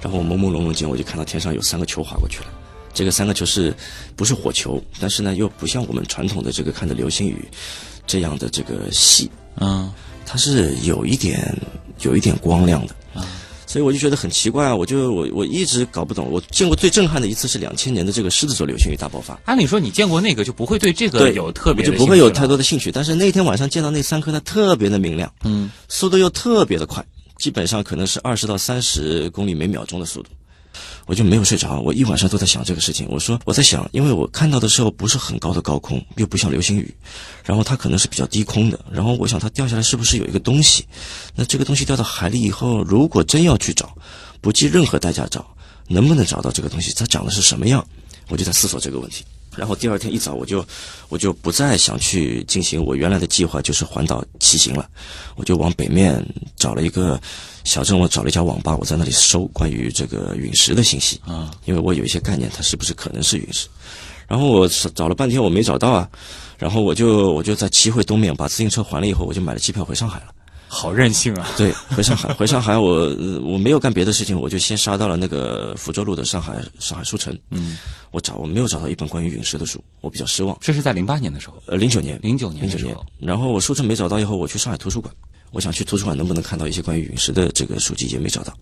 [0.00, 2.46] 然后我朦朦胧胧间我就看到天上有三个球划过去了。
[2.94, 3.74] 这个三个球是
[4.16, 4.82] 不是火球？
[4.98, 7.46] 但是呢，又不像我们传统的这个看的流星雨
[8.06, 9.92] 这样的这个细，嗯
[10.26, 11.56] 它是有一点
[12.00, 12.94] 有一点光亮的。
[13.70, 14.74] 所以我就觉得很奇怪啊！
[14.74, 16.28] 我就我我一直搞不懂。
[16.28, 22.90] 我见过最震撼的一次是两千年的这个狮子座流星雨大爆发，按理说你见过那个，就不会对这个有特别的就不会有太多的兴趣。
[22.90, 27.00] 但是那天晚上见到那三颗呢，特别的明亮，嗯，速度又特别的快，
[27.38, 30.30] 基本上可能是二十到三十公里每秒钟的速度。
[31.10, 33.04] 我就没有睡着，我一晚上都在想这个事情。
[33.10, 36.94] 我说我在想，因为我看到的时候不是很高的高空，又不像流星雨，
[37.42, 38.78] 然后它可能是比较低空的。
[38.92, 40.86] 然后我想它掉下来是不是有一个东西？
[41.34, 43.92] 那这个东西掉到海里以后，如果真要去找，
[44.40, 45.44] 不计任何代价找，
[45.88, 46.94] 能不能找到这个东西？
[46.94, 47.84] 它长的是什么样？
[48.28, 49.24] 我就在思索这个问题。
[49.60, 50.64] 然后第二天一早，我就
[51.10, 54.88] 我就不再想去进行我原来的计划，就是环岛骑行了。
[55.36, 56.24] 我就往北面
[56.56, 57.20] 找了一个
[57.62, 63.68] 小镇，我找了一家网吧，我在那里搜关于这个陨石的信息啊，因为我有一些概念，它是不是可能是陨石。
[64.26, 66.08] 然后我找了半天，我没找到啊。
[66.56, 70.26] 然后我就我就在骑回东面，把自行车还了以后，我就买了机票回上海了。
[70.72, 71.48] 好任性啊！
[71.56, 77.36] 对，回上海，回上海我，呃我没有干别的事情，我就先杀到了那个福州路的上海上海书城。
[77.50, 77.76] 嗯，
[78.12, 80.56] 我找我没有找到一本关于陨石的书，我比较失望。
[80.60, 85.12] 这是在零八年的时候，呃，零九年，零九年零九年然后我书城没找到以后，我去上海图书馆，
[85.50, 88.56] 我想去图书馆能不能看到一些关于陨石的这个书籍，也没找到。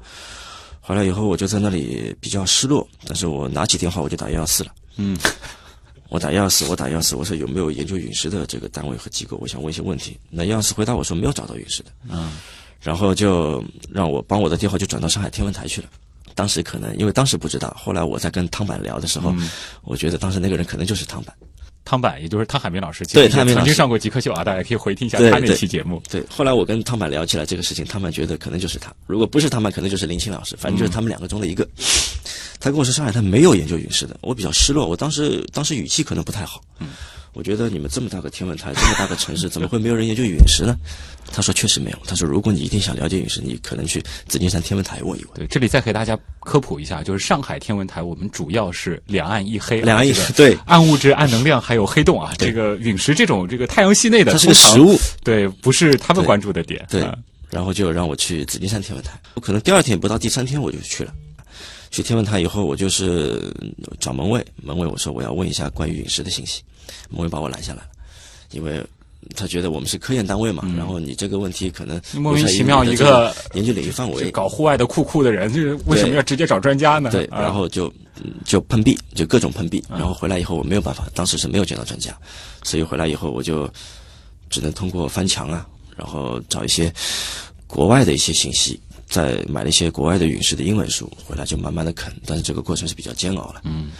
[0.80, 4.70] 回来以后，我就在那里比较失落，但是我拿起电话我就打幺幺四了。
[4.96, 5.14] 嗯，
[6.08, 9.36] 我打幺幺四，我打幺幺四，我说有没有研究陨石的这个单位和机构？
[9.42, 10.18] 我想问一些问题。
[10.30, 11.90] 那幺幺四回答我说没有找到陨石的。
[12.08, 12.32] 嗯，
[12.80, 15.88] 然后就让我帮我的电话就转到上海天文台去了。
[16.34, 19.50] 当时可能因为当时不知道，后来我在跟汤板聊的时候，嗯
[19.82, 21.34] 我觉得当时那个人可能就是汤板。
[21.88, 26.02] 汤板，也就是汤海明老师，对汤海明曾经上过极客秀啊，大家可以回听一下他那期节目。
[26.10, 31.66] 对，后来我跟汤板聊起来这个事情，汤板觉得可能就是他，如果不是汤板，可能就是林青老师，反正就是他们两个中的一个。
[32.60, 36.60] 他跟我说上海他没有研究陨石的，我比较失落，我当时当时语气可能不太好。
[37.32, 40.76] 我觉得你们这么大个天文台，这么大个城市， 怎么会没有人研究陨石呢？
[41.30, 41.98] 他说确实没有。
[42.06, 45.34] 他说如果你一定想了解陨石，你可能去紫金山天文台问一问。
[45.34, 56.86] 对，这里再给大家科普一下，就是上海天文台，我们主要是两岸一黑啊，两岸一这个对暗物质、暗能量还有黑洞啊，这个陨石这种这个太阳系内的，它是个通常实物，对，不是他们关注的点。
[56.88, 57.14] 对啊，
[57.50, 59.20] 然后就让我去紫金山天文台。
[59.34, 61.12] 我可能第二天不到第三天我就去了。
[61.90, 66.62] 去天文台以后，我就是嗯找门卫，门卫我说我要问一下关于陨石的信息，
[67.10, 67.88] 门卫把我拦下来了，
[68.52, 68.84] 因为
[69.34, 77.10] 他觉得我们是科研单位嘛，然后你这个问题可能嗯莫名其妙一个研究领域范围，搞户外的酷酷的人，就是为什么要直接找专家呢？
[77.10, 77.40] 对，啊。
[77.40, 82.16] 然后就嗯就碰壁，就各种碰壁，然后回来以后我没有办法，当时是没有见到专家，
[82.62, 83.68] 所以回来以后我就
[84.48, 86.92] 只能通过翻墙啊，然后找一些
[87.66, 93.62] 国外的一些信息，再买了一些国外的陨石的英文书，回来就慢慢的啃，但是这个过程是比较煎熬了。
[93.64, 93.90] 嗯，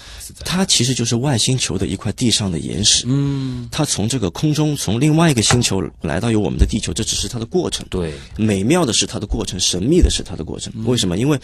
[0.45, 7.87] 它其实就是外星球的一块地上的岩石，嗯，它从这个空中从另外一个星球来到有我们的地球，这只是它的过程。
[7.89, 10.73] 对，美妙的是它的过程，神秘的是它的过程。
[10.85, 11.17] 为什么？
[11.17, 11.41] 因为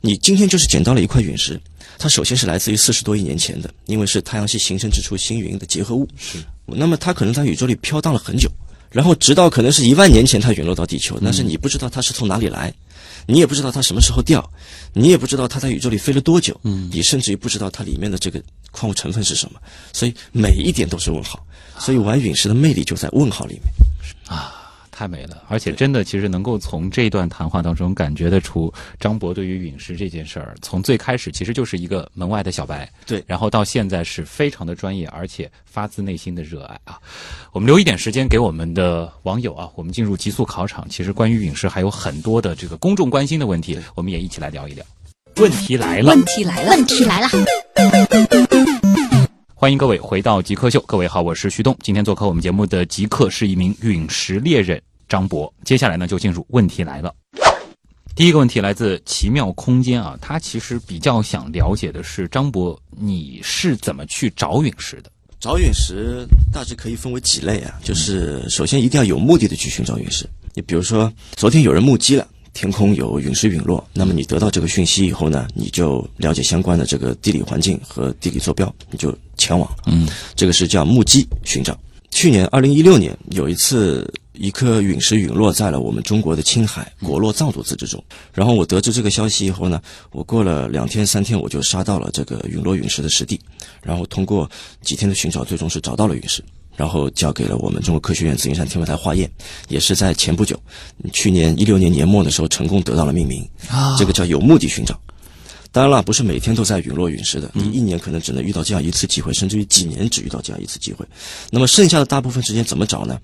[0.00, 1.60] 你今天就是捡到了一块陨石，
[1.98, 6.08] 它首先是来自于四十多亿年前的，因为是太阳系形成之初星云的结合物。
[6.16, 8.48] 是，那么它可能在宇宙里飘荡了很久，
[8.90, 12.72] 然后直到可能是一万年前它陨落到地球，但是你不知道它是从哪里来，
[13.30, 14.42] 你也不知道它什么时候掉，
[14.94, 19.60] 你也不知道它在宇宙里飞了多久，嗯，你甚至于不知道它里面的这个矿物成分是什么，
[19.92, 21.46] 所以每一点都是问号。
[21.78, 24.40] 所以玩陨石的魅力就在问号里面。
[24.98, 36.98] 太美了，而且真的，其实能够从这段谈话当中感觉得出，张博对于陨石这件事儿，从最开始其实就是一个门外的小白，对然后到现在是非常的专业，而且发自内心的热爱啊。
[37.52, 40.84] 我们留一点时间给我们的网友啊，我们进入极速考场。
[40.88, 44.84] 其实关于陨石还有很多的这个公众关心的问题，我们也一起来聊一聊。
[45.36, 47.28] 问题来了，问题来了，问题来了，
[49.54, 50.82] 欢迎各位回到极客秀。
[50.86, 51.76] 各位好，我是徐东。
[51.82, 55.52] 今天做客我们节目的极客是一名陨石猎人张博。
[55.64, 57.14] 接下来呢，就进入问题来了。
[58.14, 65.10] 第一个问题来自奇妙空间啊，他其实比较想了解的是张博，你是怎么去找陨石的？
[65.38, 70.28] 找陨石大致可以分为几类啊，就是首先一定要有目的的去寻找陨石。
[70.54, 79.70] 你比如说，昨天有人目击了天空有陨石陨落，那么你得到这个讯息以后呢，你就了解相关的这个地理环境和地理坐标，你就前往。
[79.86, 81.78] 嗯，这个是叫目击寻找。
[82.10, 88.02] 去年二零一六年有一次，一颗陨石陨落在了我们中国的青海果洛藏族自治州。
[88.32, 93.38] 然后我得知这个消息以后呢，我过了两天三天，我就杀到了这个陨落陨石的实地，
[93.82, 96.42] 然后通过几天的寻找，最终是找到了陨石，
[96.76, 99.30] 然后交给了我们中国科学院紫金山天文台化验，
[99.68, 100.60] 也是在前不久，
[101.12, 103.48] 去年一六年年末的时候成功得到了命名。
[103.68, 104.98] 啊这个叫有目的寻找。
[105.70, 111.04] 当然了，不是每天都在陨落陨石的，你一年可能只能遇到这样一次机会，甚至于几年只遇到这样一次机会。
[111.50, 113.18] 那么剩下的大部分时间怎么找呢？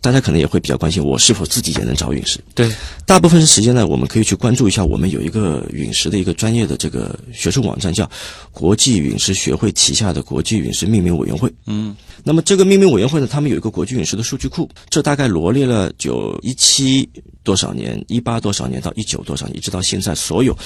[0.00, 2.38] 大家可能也会比较关心，我是否自己也能找陨石？
[2.54, 2.70] 对，
[3.06, 8.08] 大部分时间呢，我们可以去关注一下，我们有一个陨石的一个专业的这个学术网站，叫
[8.52, 11.52] 国际陨石学会旗下的国际陨石命名委员会。
[11.66, 17.08] 嗯，那么这个命名委员会呢，他们有一个国际陨石的数据库，这大概罗列了九一七
[17.42, 20.56] 多少年、一八多少年到一九多少年，一直到现在所有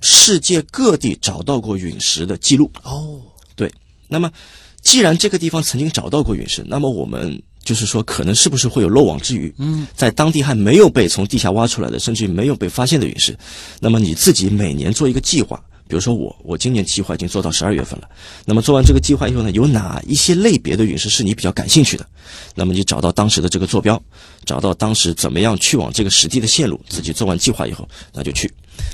[0.00, 2.70] 世界各地找到过陨石的记录。
[2.82, 3.20] 哦，
[3.56, 3.72] 对，
[4.08, 4.30] 那么
[4.82, 9.54] 既然这个地方曾经找到过陨石，那么我们就是说，可能是不是会有漏网之鱼？
[9.58, 13.36] 嗯，在当地还没有被从地下挖出来的，甚至于没有被发现的陨石，
[13.80, 15.62] 那么你自己每年做一个计划。
[15.86, 18.08] 比如说我，我今年计划已经做到十二月份了。
[18.46, 22.06] 那么做完这个计划以后呢，有哪一些类别的陨石是你比较感兴趣的？
[22.54, 24.02] 那么你找到当时的这个坐标，
[24.46, 28.50] 找到当时怎么样去往这个实地的线路，自己做完计划以后，那就去。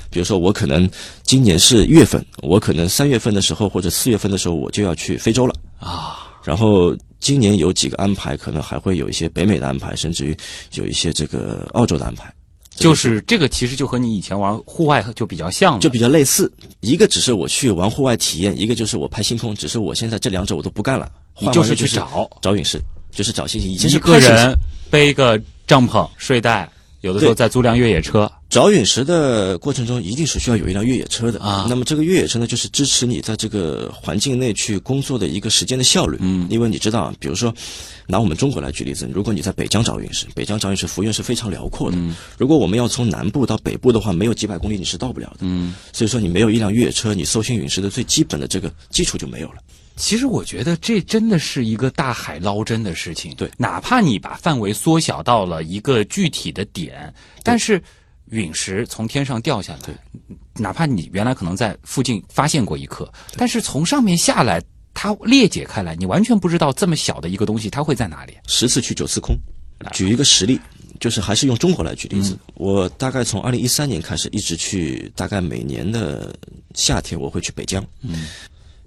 [0.09, 0.89] 比如说我可能
[1.23, 6.17] 今年是月份，我可能三月份的时候或者四月份的时候我就要去非洲了啊。
[6.43, 10.35] 然后今年有几个安排，可能还会有一些北美的安排，甚至于
[10.73, 12.33] 有一些这个澳洲的安排。
[12.73, 16.51] 就是这个，其实就和你以前玩户外就比较像了，就比较类似。
[16.79, 19.53] 一个只是我去玩户外体验，一个就是我拍星空。
[19.53, 23.69] 只是我现在这两者我都不干了，你就是去找找陨石，就是找星星。
[23.69, 24.57] 以前是一个人
[24.89, 26.67] 背一个帐篷、睡袋，
[27.01, 28.31] 有的时候再租辆越野车。
[28.51, 36.17] 找陨石的过程中，一定是需要有一辆越野车的啊那么这个越野车呢，就是支持你在这个环境内去工作的一个时间的效率。
[36.19, 37.53] 嗯因为你知道啊，比如说
[38.07, 41.95] 拿我们中国来举例子，如果你在北疆找陨石，北疆找陨石幅员是非常辽阔的。
[41.97, 45.37] 嗯如果我们要从南部到北部的话，没有几百公里你是到不了的。
[45.39, 49.61] 嗯，所以说你没有一辆越野车，你搜寻陨石的最基本的这个基础就没有了。
[49.95, 53.33] 其实我觉得这真的是一个大海捞针的事情。
[53.35, 57.81] 对哪怕你把范围缩小到了一个具体的点，但是
[58.31, 59.79] 陨石从天上掉下来，
[60.55, 64.61] 哪怕你原来可能在附近发现过一颗，但是从上面下来，
[64.93, 68.33] 它裂解开来，你完全不知道这么小的一个东西它会在哪里。
[68.47, 69.37] 十次去九次空。
[69.93, 70.59] 举一个实例，
[70.99, 72.37] 就是还是用中国来举例子。
[72.53, 76.33] 我大概从二零一三年开始，一直去，大概每年的
[76.75, 77.83] 夏天我会去北疆。
[78.01, 78.27] 嗯，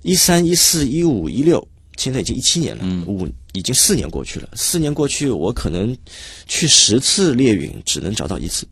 [0.02, 1.66] 一三、一四、一五、一六，
[1.96, 4.48] 现在已经一七年了，五已经四年过去了。
[4.54, 5.94] 四年过去，我可能
[6.46, 8.64] 去十次猎陨，只能找到一次。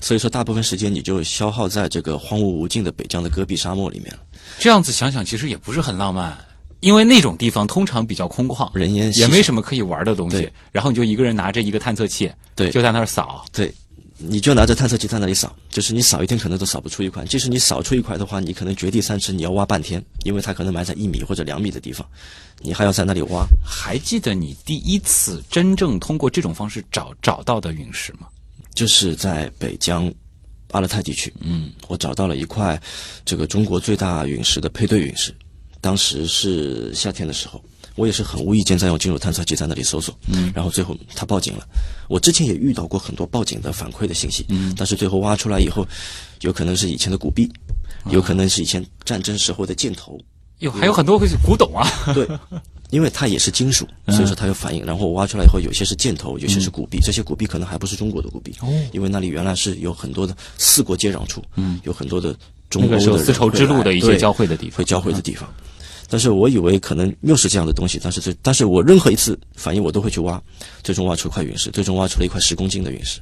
[0.00, 4.20] 所以说，大部分时间你就消耗在这个荒芜无尽的北疆的戈壁沙漠里面了。
[4.58, 6.36] 这样子想想，其实也不是很浪漫。
[6.80, 10.48] 因为那种地方通常比较空旷，人烟稀也没什么可以玩的东西。
[10.70, 13.44] 然后你就一个人拿着一个探测器，对，就在那儿扫。
[13.52, 13.74] 对，
[14.16, 17.24] 你就拿着探测器在那里扫，就是你扫一天可能都扫不出一块。
[17.24, 22.06] 即使你扫出一块的话，你可能掘地三尺，你要挖半天，因为它可能埋在一米或者两米的地方，
[22.60, 23.44] 你还要在那里挖。
[23.66, 28.28] 还记得你第一次真正通过这种方式找找到的陨石吗？
[28.78, 30.08] 就是在北疆
[30.70, 32.80] 阿勒泰地区，嗯，我找到了一块
[33.24, 35.34] 这个中国最大陨石的配对陨石。
[35.80, 37.60] 当时是夏天的时候，
[37.96, 41.66] 我也是很无意间在用金属探测器在那里搜索，嗯，然后最后他报警了。
[42.08, 45.84] 我之前也遇到过很多报警的反馈的信息，嗯，但是最后挖出来以后，
[46.42, 47.50] 有可能是以前的古币，
[48.12, 50.16] 有可能是以前战争时候的箭头，
[50.60, 51.84] 有还有很多古董啊。
[52.14, 52.28] 对，
[52.90, 54.84] 因为它也是金属，所以说它有反应。
[54.84, 62.34] 然后我挖出来以后，有些是箭头，有些是古币，这些古币可能还不是中国的古币，哦，因为那里原来是有很多的四国接壤处，嗯，有很多的
[62.70, 65.48] 中欧的丝绸之路的一些交汇的地方，会交汇的地方。
[66.10, 70.42] 但是我以为可能又是这样的东西，但是最，但是我任何一次反应我都会去挖，
[70.82, 73.20] 最终挖出一块陨石，最终挖出了一块十公斤的陨石，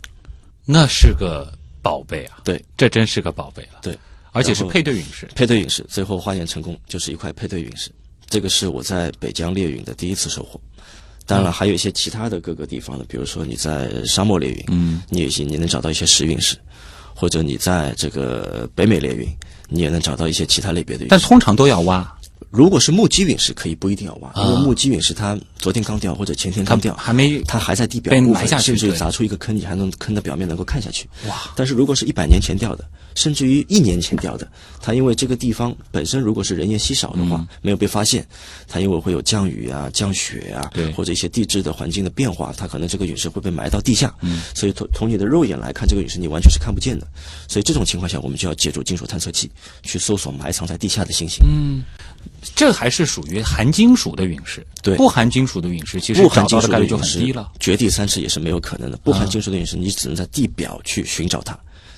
[0.65, 1.53] 那是个
[1.83, 2.39] 宝贝啊！
[2.45, 3.81] 对，这真是个宝贝了。
[3.83, 3.99] 对，
[4.31, 7.91] 而且是配对陨石，配对陨石，最后化验成功，就是一块配对陨石。
[8.29, 10.61] 这个是我在北疆猎陨的第一次收获。
[11.27, 16.57] 当然了，还有一些其他的各个地方的，比如说你在沙漠猎陨，嗯，你也行，你能找到一些石陨石，
[17.15, 19.29] 或者你在这个北美猎陨，
[19.69, 21.11] 你也能找到一些其他类别的陨石。
[21.11, 22.17] 但通常都要挖。
[22.51, 31.09] 如果是目击陨石，可以不一定要挖，因为目击陨石它昨天刚掉或者前天刚掉，还没它还在地表部分，甚至砸出一个坑，你还能坑的表面能够看下去。
[31.27, 31.51] 哇！
[31.57, 32.85] 但是如果是一百年前掉的，
[33.17, 34.47] 甚至于一年前掉的，
[34.81, 38.25] 它因为这个地方本身如果是人烟稀少的话，没有被发现，
[38.69, 44.15] 它因为会有降雨啊、降雪啊，或者一些地质的环境的变化，它可能这个陨石会被埋到地下。
[44.21, 47.07] 嗯，所以从从你的肉眼来看，这个陨石你完全是看不见的。
[47.49, 49.51] 所以这种情况下，我们就要借助金属探测器
[49.83, 51.45] 去搜索埋藏在地下的星星。
[51.49, 51.83] 嗯。
[52.55, 57.53] 这还是属于含金属的陨石，对，不含金属的陨石，其实找到的概率就很低了。
[57.61, 58.97] 掘地三尺也是没有可能的。
[58.99, 61.57] 不含金属的陨石，你只能在地表去寻找它，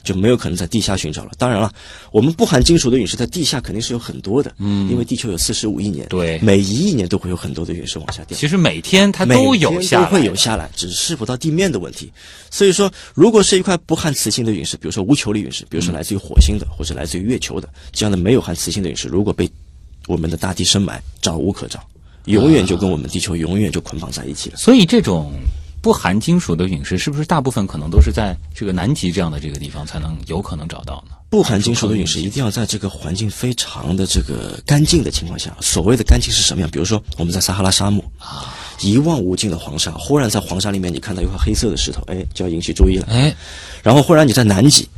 [0.09, 1.33] 就没有可能在地下寻找了。
[1.37, 1.71] 当然了，
[2.11, 8.39] 我们不含金属的陨石在地下肯定是有很多的，嗯，因为地球有四十五亿年，对，每一亿年都会有很多的陨石往下掉。
[8.39, 12.11] 其实每天它都有下，都会有下来，只是不到地面的问题。
[12.51, 19.47] 所以说，如果是一块不含磁性的陨石，比如说无球粒陨石，比如说来自于火星的，或者来自于月球的这样的没有含磁性的陨石，如果被
[20.07, 21.81] 我们的大地深埋，找无可找，
[22.25, 24.57] 永远就跟我们地球永远就捆绑在一起了。
[24.57, 25.33] 所以，这种
[25.81, 31.15] 不含金属的陨石，是不是大部分可能都是在这个南极这样的这个地方才能有可能找到呢？
[31.31, 35.55] 不含金属的陨石一定要在这个环境非常的这个干净的情况下。
[35.61, 36.71] 所谓的干净是什么样？
[36.71, 43.07] 比如说我们在撒哈拉沙漠啊，一望无尽的黄沙，忽然在黄沙里面你看到一块黑色的石头，哎，就要引起注意了。
[43.11, 43.35] 哎，
[43.83, 44.89] 然后忽然你在南极。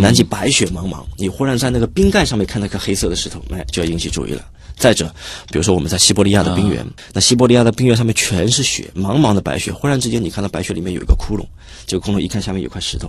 [0.00, 4.44] 南极白雪茫茫，你忽然在那个冰盖上面看到一颗黑色的石头，哎，就要引起注意了。
[4.76, 5.06] 再者，
[5.52, 11.46] 比如说我们在西伯利亚的冰原，那西伯利亚的冰原上面全是雪，茫茫的白雪，忽然之间你看到白雪里面有一个窟窿，
[11.86, 13.08] 这个窟窿一看下面有块石头，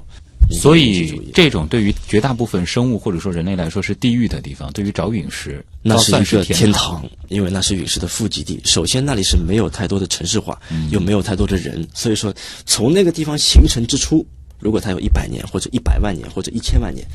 [0.50, 8.60] 所以这种对于绝大部分生物或者说人类来说是地狱的地方，对于找陨石那是一个天堂，因为那是陨石的富集地。
[8.66, 10.60] 首先那里是没有太多的城市化，
[10.92, 12.34] 又没有太多的人，所以说
[12.66, 14.26] 从那个地方形成之初。
[14.60, 17.06] 如果它有一百年，或者一百万年，或者一千万年，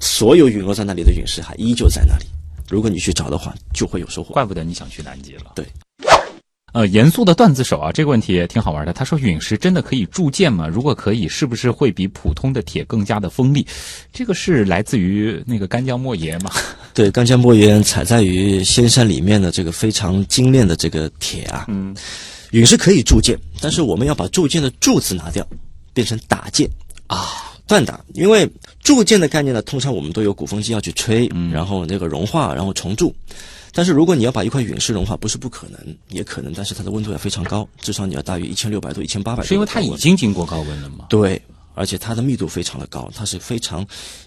[0.00, 2.26] 所有陨落在那里的陨石还依旧在那里。
[2.68, 4.32] 如果你去找的话，就会有收获。
[4.32, 5.50] 怪不得你想去南极了。
[5.56, 5.66] 对，
[6.72, 8.94] 呃，严肃的段子手啊，这个问题也挺好玩的。
[8.94, 10.66] 他说：“陨石真的可以铸剑吗？
[10.66, 13.66] 如果可以，是不是会比普通的铁更加的锋利？”
[14.10, 16.50] 这个是来自于那个干将莫邪吗？
[16.94, 21.66] 对，干将莫邪采在于仙山里面的这个非常精炼的这个铁啊。
[21.68, 21.94] 嗯，
[22.52, 25.46] 陨石可以铸剑，但是我们要把铸剑的“铸”字拿掉，
[25.92, 26.66] 变成打剑。
[27.06, 28.48] 啊，锻打，因为
[28.82, 33.14] 铸剑的概念呢，通常我们都有鼓风机要去吹，然后那个融化，然后重铸。
[33.72, 39.48] 但是如果你要把一块陨石融化，不是不可能，也可能，但是它的温度要非常高，至少你要大于一千六百度、一千八百度。
[39.48, 41.06] 是因为它已经经过高温了吗？
[41.08, 41.40] 对，
[41.74, 43.86] 而且它的密度非常的高，它是非常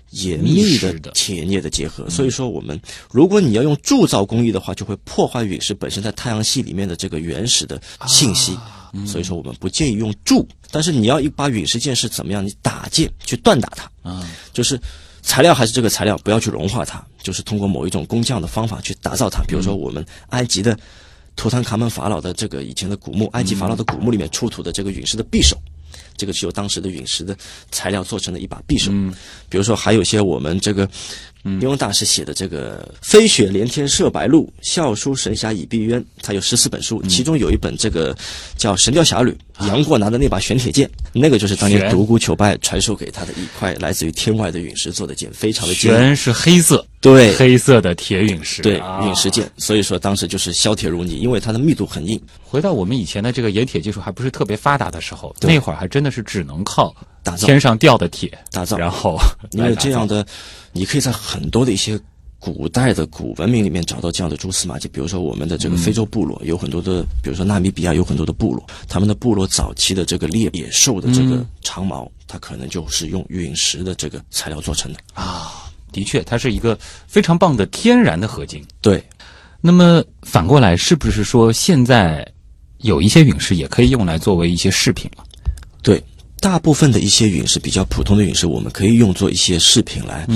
[0.09, 2.09] 严密的铁镍的结合。
[2.09, 2.79] 所以说，我们
[3.11, 8.57] 如果你要用铸造工艺的话，就会破坏陨石本身在太阳系里面的这个原始的信息。
[9.05, 12.45] 所以说，我们不建议用铸，但是你要一把陨石剑是怎么样？
[12.45, 14.79] 你打剑去锻打它，啊，就是
[15.26, 19.43] 材料还是这个材料，不要去融化它，就是通过某一种工匠的方法去打造它。
[19.43, 20.78] 比如说我们埃及的
[21.36, 25.57] 图坦卡门法老的这个以前的古墓，埃及法老的古墓里面出土的这个陨石的匕首。
[26.18, 27.36] 这个是由当时的陨石的
[27.72, 28.91] 材料做成的一把匕首。
[28.91, 29.13] 嗯，
[29.49, 30.88] 比如说还有一些我们这个
[31.43, 38.18] 金庸大师写的这个“飞雪连天射白鹿，笑书神侠倚碧鸳”，他有十四本书，其中有一本这个
[38.57, 39.32] 叫《神雕侠侣》，
[39.68, 45.97] 杨过拿的那把玄铁剑，那个就是当年独孤求败传授给他的一块来自于天外的陨石做的剑，非常的坚硬。
[45.99, 52.20] 全是黑色，对，黑色的铁陨石，对，啊陨石剑，所以说当时就是削铁如泥，因为它的密度很硬。
[52.43, 59.17] 回到我们以前的这个冶铁技术还不是特别发达的时候，那会儿还真的是只能靠打造天上掉的铁打造然后
[59.51, 60.25] 因为这样的，
[60.71, 61.99] 你可以在很多的一些
[62.37, 64.87] 古代的古文明里面找到这样的蛛丝马迹。
[64.87, 74.99] 比如说我们的这个非洲部落、有很多的，比如说纳米比亚有很多的部落，他们的部落早期的这个猎野兽的这个嗯长毛，它可能就是用陨石的这个材料做成的。
[75.15, 76.77] 啊，的确，它是一个
[77.07, 78.63] 非常棒的天然的合金。
[78.79, 79.03] 对，
[79.59, 82.23] 那么反过来，是不是说现在
[82.79, 85.23] 有一些陨石也可以用来作为一些饰品了？
[85.86, 86.03] 对，
[86.39, 90.27] 大部分的一些陨石比较普通的陨石，我们可以用作一些饰品来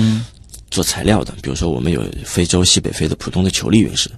[0.70, 1.34] 做材料的。
[1.42, 4.08] 比如说，我们有非洲西北非的普通的球粒陨石，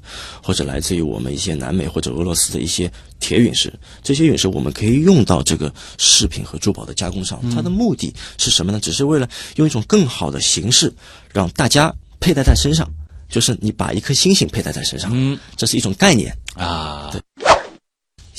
[0.43, 3.73] 或者来自于我们一些南美或者俄罗斯的一些铁陨石。
[4.03, 7.41] 这些陨石我们可以用到这个饰品和珠宝的加工上。
[7.55, 8.79] 它的目的是什么呢？
[8.79, 9.27] 只是为了
[9.57, 10.93] 用一种更好的形式
[11.33, 12.87] 让大家佩戴在身上。
[13.31, 16.37] 就是你把一颗星星佩戴在身上，嗯这是一种概念。
[16.53, 17.02] 啊，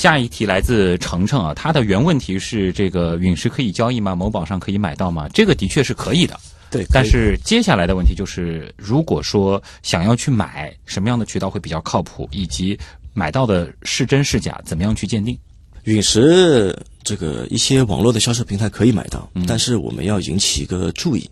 [0.03, 4.13] 下一题来自程程啊，他的原问题是：这个陨石可以交易吗？
[4.13, 5.29] 某宝上可以买到吗？
[5.33, 6.37] 这个的确是可以的。
[6.69, 12.77] 对但是接下来的问题就是，如果说想要去买，什么样的渠道会比较靠谱，以及
[13.13, 15.39] 买到的是真是假，怎么样去鉴定？
[15.85, 21.29] 陨石这个一些网络的销售平台可以买到，但是我们要引起一个注意，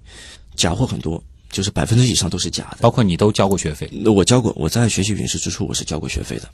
[0.56, 2.78] 假货很多，就是百分之以上都是假的。
[2.80, 6.48] 包括你都交过学费，那我交过，我在学习陨石之初，我是交过学费的。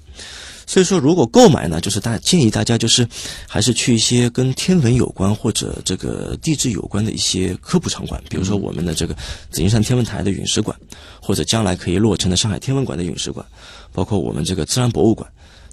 [0.68, 3.08] 所以说，如果购买呢，就是大建议大家就是
[3.48, 9.16] 还是去一些跟天文有关或者这个地质有关的一些科普场馆，比如说我们的这个
[9.50, 10.78] 紫金山天文台的陨石馆，
[11.20, 13.44] 或者将来可以落成的上海天文馆的陨石馆，
[13.92, 15.28] 包括我们这个自然博物馆。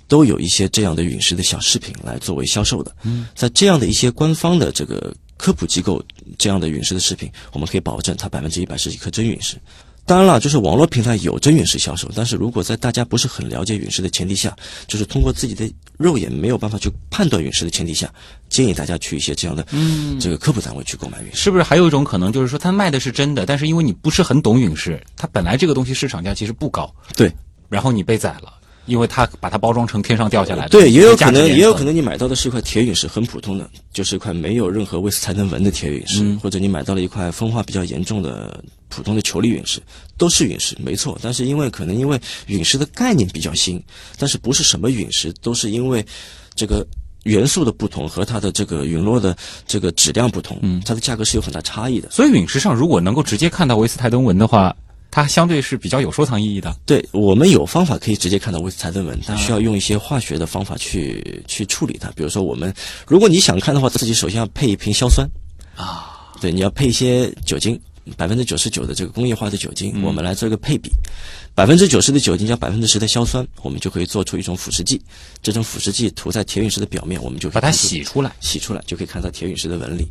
[0.07, 2.95] 都有一些这样的陨石的小饰品来作为销售的。
[3.05, 6.05] 嗯，在这样的一些官方的这个科普机构，
[6.36, 9.57] 这样的陨石的饰品，我们可以保证它百分之一百是一颗真陨石。
[10.07, 14.55] 当然了，就是网络平台有真陨石销售，但是如果在大家不是很了解陨石的前提下，
[14.86, 18.12] 就是通过自己的肉眼没有办法去判断陨石的前提下，
[18.50, 20.20] 建议大家去一些这样的嗯。
[20.20, 21.44] 这个科普单位去购买陨石。
[21.44, 27.32] 是不是还有一种可能，就是说他卖的是真的，但是因为你不是很懂陨石，它本来这个东西市场价其实不高，对。
[27.70, 28.52] 然后你被宰了，
[28.84, 36.38] 因为它把它包装成天上掉下来的，对，也有可能，也有可能你买到的是一块铁陨石，很普通的，就是一块没有任何威斯才能纹的铁陨石，嗯。
[36.38, 38.62] 或者你买到了一块风化比较严重的
[38.95, 39.80] 普通的球粒陨石，
[40.16, 41.18] 都是陨石，没错。
[41.22, 43.82] 但是因为可能因为陨石的概念比较新，
[44.18, 46.05] 但是不是什么陨石都是因为
[46.55, 46.86] 这个。
[47.24, 49.34] 元素的不同和它的这个陨落的
[49.66, 52.11] 这个质量不同，嗯，它的价格是有很大差异的。
[52.11, 54.76] 所以陨石上如果能够直接看到维斯泰登纹的话，
[55.11, 56.76] 它相对是比较有收藏意义的。
[56.84, 62.11] 对我们有方法可以直接看到威斯泰登纹，但需要用一些化学的方法去去处理它。
[62.11, 62.70] 比如说，我们
[63.07, 65.26] 如果你想看的话，自己首先要配一瓶硝酸
[65.76, 67.80] 啊，对，你要配一些酒精，
[68.16, 70.90] 百分之九十九的这个工业化的酒精，我们来做一个配比，
[71.55, 75.00] 百分之九十的酒精加百分之十的硝酸，我们就可以做出一种腐蚀剂。
[75.42, 80.07] 这种腐蚀剂涂在铁陨石的表面，我们就可以把它洗出来，洗出来就可以看到铁陨石的纹理。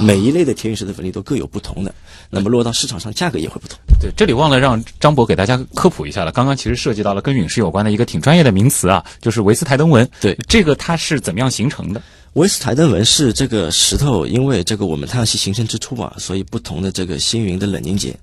[0.00, 1.94] 每一类的铁陨石的纹理都各有不同的，
[2.30, 3.78] 那么落到市场上价格也会不同。
[4.00, 6.32] 对，这里忘了让张博给大家科普一下了。
[6.32, 10.08] 刚刚其实涉及到了跟陨石有关的一个挺专业的名词啊，就是维斯台登纹。
[10.20, 12.00] 对这个它是怎么样形成的？
[12.34, 18.16] 维斯台登纹是这个石头，因为这个我们太阳系形成之初啊，所以不同的这个星云的冷凝结，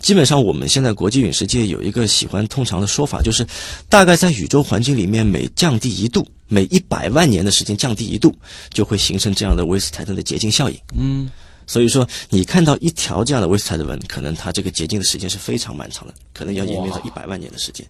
[0.00, 3.46] 基本上我们现在国际陨石界有一个喜欢通常的说法，就是
[3.88, 8.34] 大概在宇宙环境里面每降低一度，每一百万年的时间降低一度，
[8.70, 10.76] 就会形成这样的维斯台登的结晶效应。
[10.96, 11.30] 嗯，
[11.64, 17.86] 所以说，你看到一条这样的维斯台登纹，可能它这个结晶的时间是非常漫长的，可能要演变到一百万年的时间。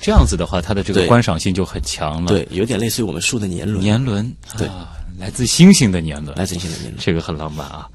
[0.00, 4.88] 这样子的话，它的这个观赏性就很强了。，对，有点类似于我们树的年轮，年轮，对啊，
[5.20, 6.96] 来自星星的年轮，来自星星的年轮。
[6.98, 7.88] 这个很浪漫啊。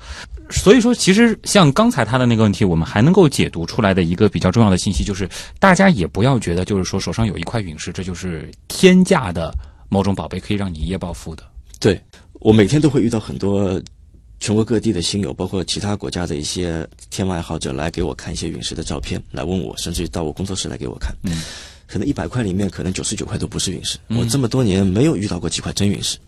[0.52, 9.52] 所以说，其实像刚才他的那个问题，我们还能够解读出来的一个比较重要的信息，就是大家也不要觉得，就是说手上有一块陨石，这就是天价的
[9.90, 11.44] 某种宝贝，可以让你一夜暴富的。
[11.80, 12.00] 对
[12.34, 13.82] 我每天都会遇到很多
[14.40, 21.12] 全国各地的新友，包括其他国家的一些天文爱好者来给我看一些陨石的照片，来问我，甚至于到我工作室来给我看。
[21.24, 21.42] 嗯，
[21.88, 23.98] 可能一百块里面，可能九十九块都不是陨石。
[24.10, 26.20] 我这么多年没有遇到过几块真陨石。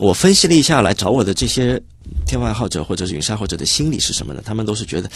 [0.00, 1.80] 我分析了一下来找我的这些
[2.26, 4.42] 天文爱好者或者是陨石爱好者的心理是什么呢？
[4.44, 5.10] 他们都是觉得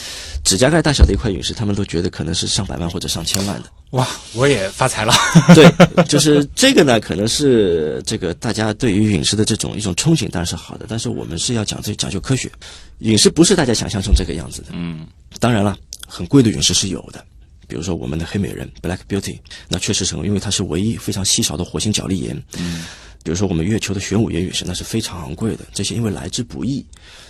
[0.45, 3.71] 指甲盖大小的一块陨石，他们都觉得可能是上百万或者上千万的。
[3.93, 5.15] 哇，我也发财了。
[5.57, 10.85] 对，就是这个呢，可能是这个大家对于陨石的这种一种憧憬，当然是好的。
[10.87, 12.53] 但是我们是要讲这讲究科学，
[12.99, 14.69] 陨石不是大家想象成这个样子的。
[14.73, 15.07] 嗯，
[15.41, 15.75] 当然了，
[16.07, 17.25] 很贵的陨石是有的，
[17.67, 22.37] 比如说我们的黑美人 Black Beauty，那确实是因为它是唯一非常稀少的火星角砾岩。
[22.59, 22.85] 嗯，
[23.25, 26.85] 比如说我们月球的玄武岩陨石，那是非常昂贵的，这些因为来之不易。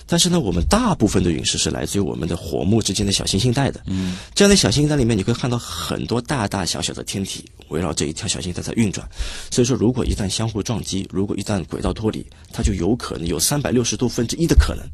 [0.06, 3.80] 但是呢，我们大部分的陨石是来自于我们的火木之间的小行星带的。
[3.86, 9.08] 嗯，这样的小行星带里面，你会看到很多大大小小的天体围绕这一条小行星带在运转。
[9.50, 14.84] 所以说，如果一旦相互撞击，如果一旦轨道脱离，它就有可能有三百六十度分之一的可能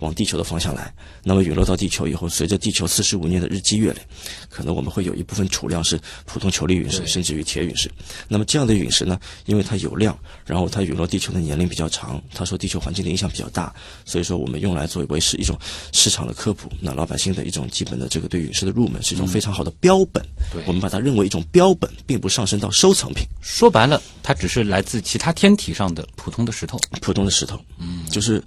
[0.00, 0.92] 往地球的方向来。
[1.22, 4.00] 那么陨落到地球以后，随着地球四十五年的日积月累，
[4.48, 7.90] 可能我们会有一部分储量是普通球粒陨石，甚至于铁陨石。
[8.28, 15.58] 那么这样的陨石呢，因为它有量，然后它陨落地球的年龄比较长，它受地球环境的影响比较大，所以说我们用来作为是一种
[15.92, 20.24] 市场的科普，那老百姓的一种基本的这个对陨石的入门是一种非常好的标本。
[20.52, 23.26] 对我们把它认为一种标本，并不上升到收藏品。
[23.40, 26.78] 说白了，它只是来自其他天体上的普通的石头。
[27.00, 28.42] 普通的石头，嗯，就是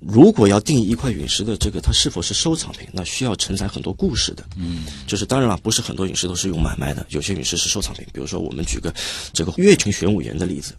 [0.00, 8.06] 如果要定义一块陨石的这个它是否是收藏品，那需要承载很多故事的，嗯，就是当然了，不是很多陨石都是用买卖的，有些陨石是收藏品。
[8.12, 8.92] 比如说，我们举个
[9.32, 10.74] 这个月球玄武岩的例子，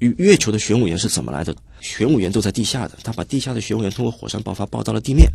[0.00, 1.54] 月月球的玄武岩是怎么来的？
[1.80, 5.26] 玄武岩都在地下的，它把地下的玄武岩通过火山爆发爆到了地面，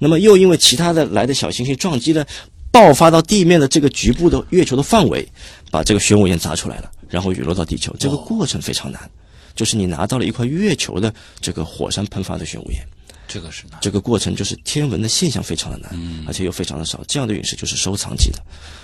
[0.00, 2.26] 那么又因为其他的来的小行星撞击了。
[2.70, 5.24] 爆发到地面的这个局部的月球的范围，
[5.70, 7.94] 把这个玄武岩砸出来了，然后陨落到地球。
[8.00, 9.08] 这个过程非常难，
[9.54, 12.84] 就是你拿到了一块月球的这个火山喷发的玄武岩，
[13.28, 13.78] 这个是难。
[13.80, 17.00] 这个过程就是天文的现象非常的难，而且又非常的少。
[17.06, 18.42] 这样的陨石就是收藏级的。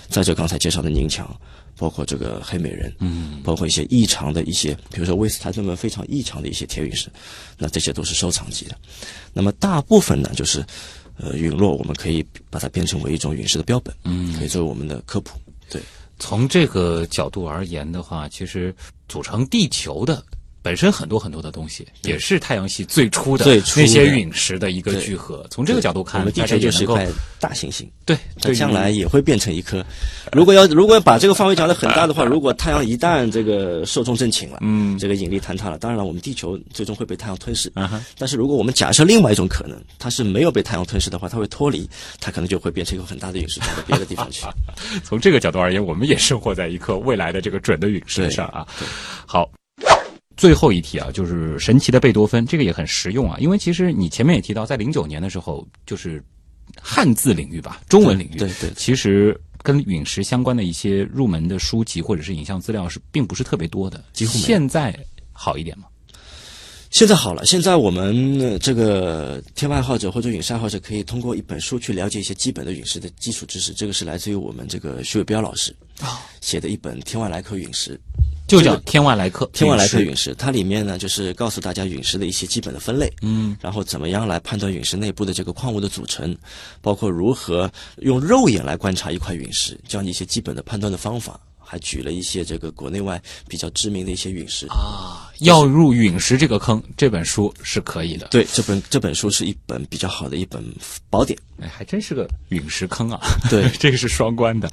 [0.08, 1.28] 再者刚才介绍的宁强，
[1.80, 7.08] 包括这个黑美人，嗯，包括一些异常的一些，比如说威斯坦这么非常异常的一些铁陨石，
[7.58, 8.76] 那这些都是收藏级的。
[9.32, 10.62] 那么大部分呢，就是。
[11.22, 15.38] 呃，陨落我们可以把它变成为一种陨石的标本，嗯，可以作为我们的科普。
[15.68, 15.78] 对，
[16.18, 18.74] 从这个角度而言的话，其实
[19.06, 20.24] 组成地球的。
[20.62, 23.44] 本身很多很多的东西，也是太阳系最初的
[23.76, 25.46] 那些陨石的一个聚合。
[25.50, 27.06] 从这个角度看，我们地球就是一块
[27.38, 27.90] 大行星。
[28.04, 29.84] 对，它将来也会变成一颗。
[30.32, 37.72] 如果要如果要把这个范围讲得很大的话，如果太阳一旦这个寿终正寝了，嗯，这个引力坍塌了，当然了，我们地球最终会被太阳吞噬。
[38.18, 41.88] 但是如果我们假设另外一种可能，它是没有被太阳吞噬的话，它会脱离，
[42.20, 44.44] 它可能就会变成一个很大的陨石，到别的地方去。
[45.02, 48.66] 从这个角度而言，我们也生活在一颗未来的这个准的陨石上啊。
[49.24, 49.50] 好。
[50.40, 53.36] 最后一题啊，就是神奇的贝多芬，这个也很实用啊。
[53.38, 56.24] 因为其实你前面也提到，在零九年的时候，就是
[56.80, 64.38] 汉字领域吧，中文领域，对对，其实跟陨石相关的一些入门的书籍或者是影像资料是并不是特别多的，几乎。
[64.38, 64.98] 现在
[65.30, 65.84] 好一点吗？
[66.90, 73.72] 现在好了，现在我们这个天文爱好者或者陨石爱好者可以通过一本书去了解一些基本的陨石的基础知识。
[73.72, 75.74] 这个是来自于我们这个徐伟彪老师
[76.40, 77.94] 写的一本《天外来客陨石》。
[78.48, 86.36] 就叫天外来客，天外来客陨石，它里面呢就是告诉大家陨石的一些基本的分类，嗯，然后怎么样来判断陨石内部的这个矿物的组成，
[86.80, 91.38] 包括如何用肉眼来观察一块陨石，教你一些基本的判断的方法。
[91.70, 98.26] 还举了一些这个国内外比较知名的一些陨石啊，要入陨石这个坑，这本书是可以的。
[98.26, 100.60] 对，这本这本书是一本比较好的一本
[101.08, 101.38] 宝典。
[101.60, 103.20] 哎，还真是个陨石坑啊！
[103.50, 104.70] 对，这个是双关的。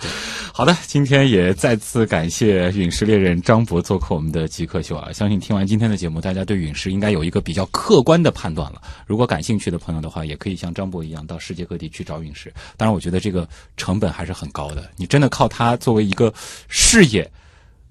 [0.53, 5.11] 好的，今天也再次感谢陨石猎人张博做客我们的极客秀啊！
[5.11, 8.81] 相信听完今天的节目，大家对陨石应该有一个比较客观的判断了。
[9.05, 12.53] 如果感兴趣的朋友的话，也可以像张博一样到世界各地去找陨石。
[12.75, 14.89] 当然，我觉得这个成本还是很高的。
[14.95, 16.33] 你真的靠它作为一个。
[16.69, 17.29] 事业，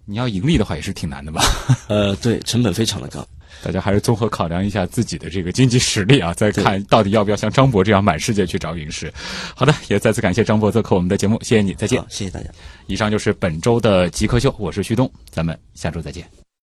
[0.04, 1.42] 你要盈利的话也是挺难的吧？
[1.88, 3.26] 呃，对，成本非常的高，
[3.62, 9.12] 大家还是综合考量一下自己的这个经济实力啊，再看到底要不要像张博这样满世界去找陨石。
[9.54, 12.02] 好的，也再次感谢张博做客我们的节目，谢谢你，再见。
[12.08, 12.46] 谢谢大家。
[12.86, 16.45] 以上就是本周的极客秀，我是旭东，咱们下周再见。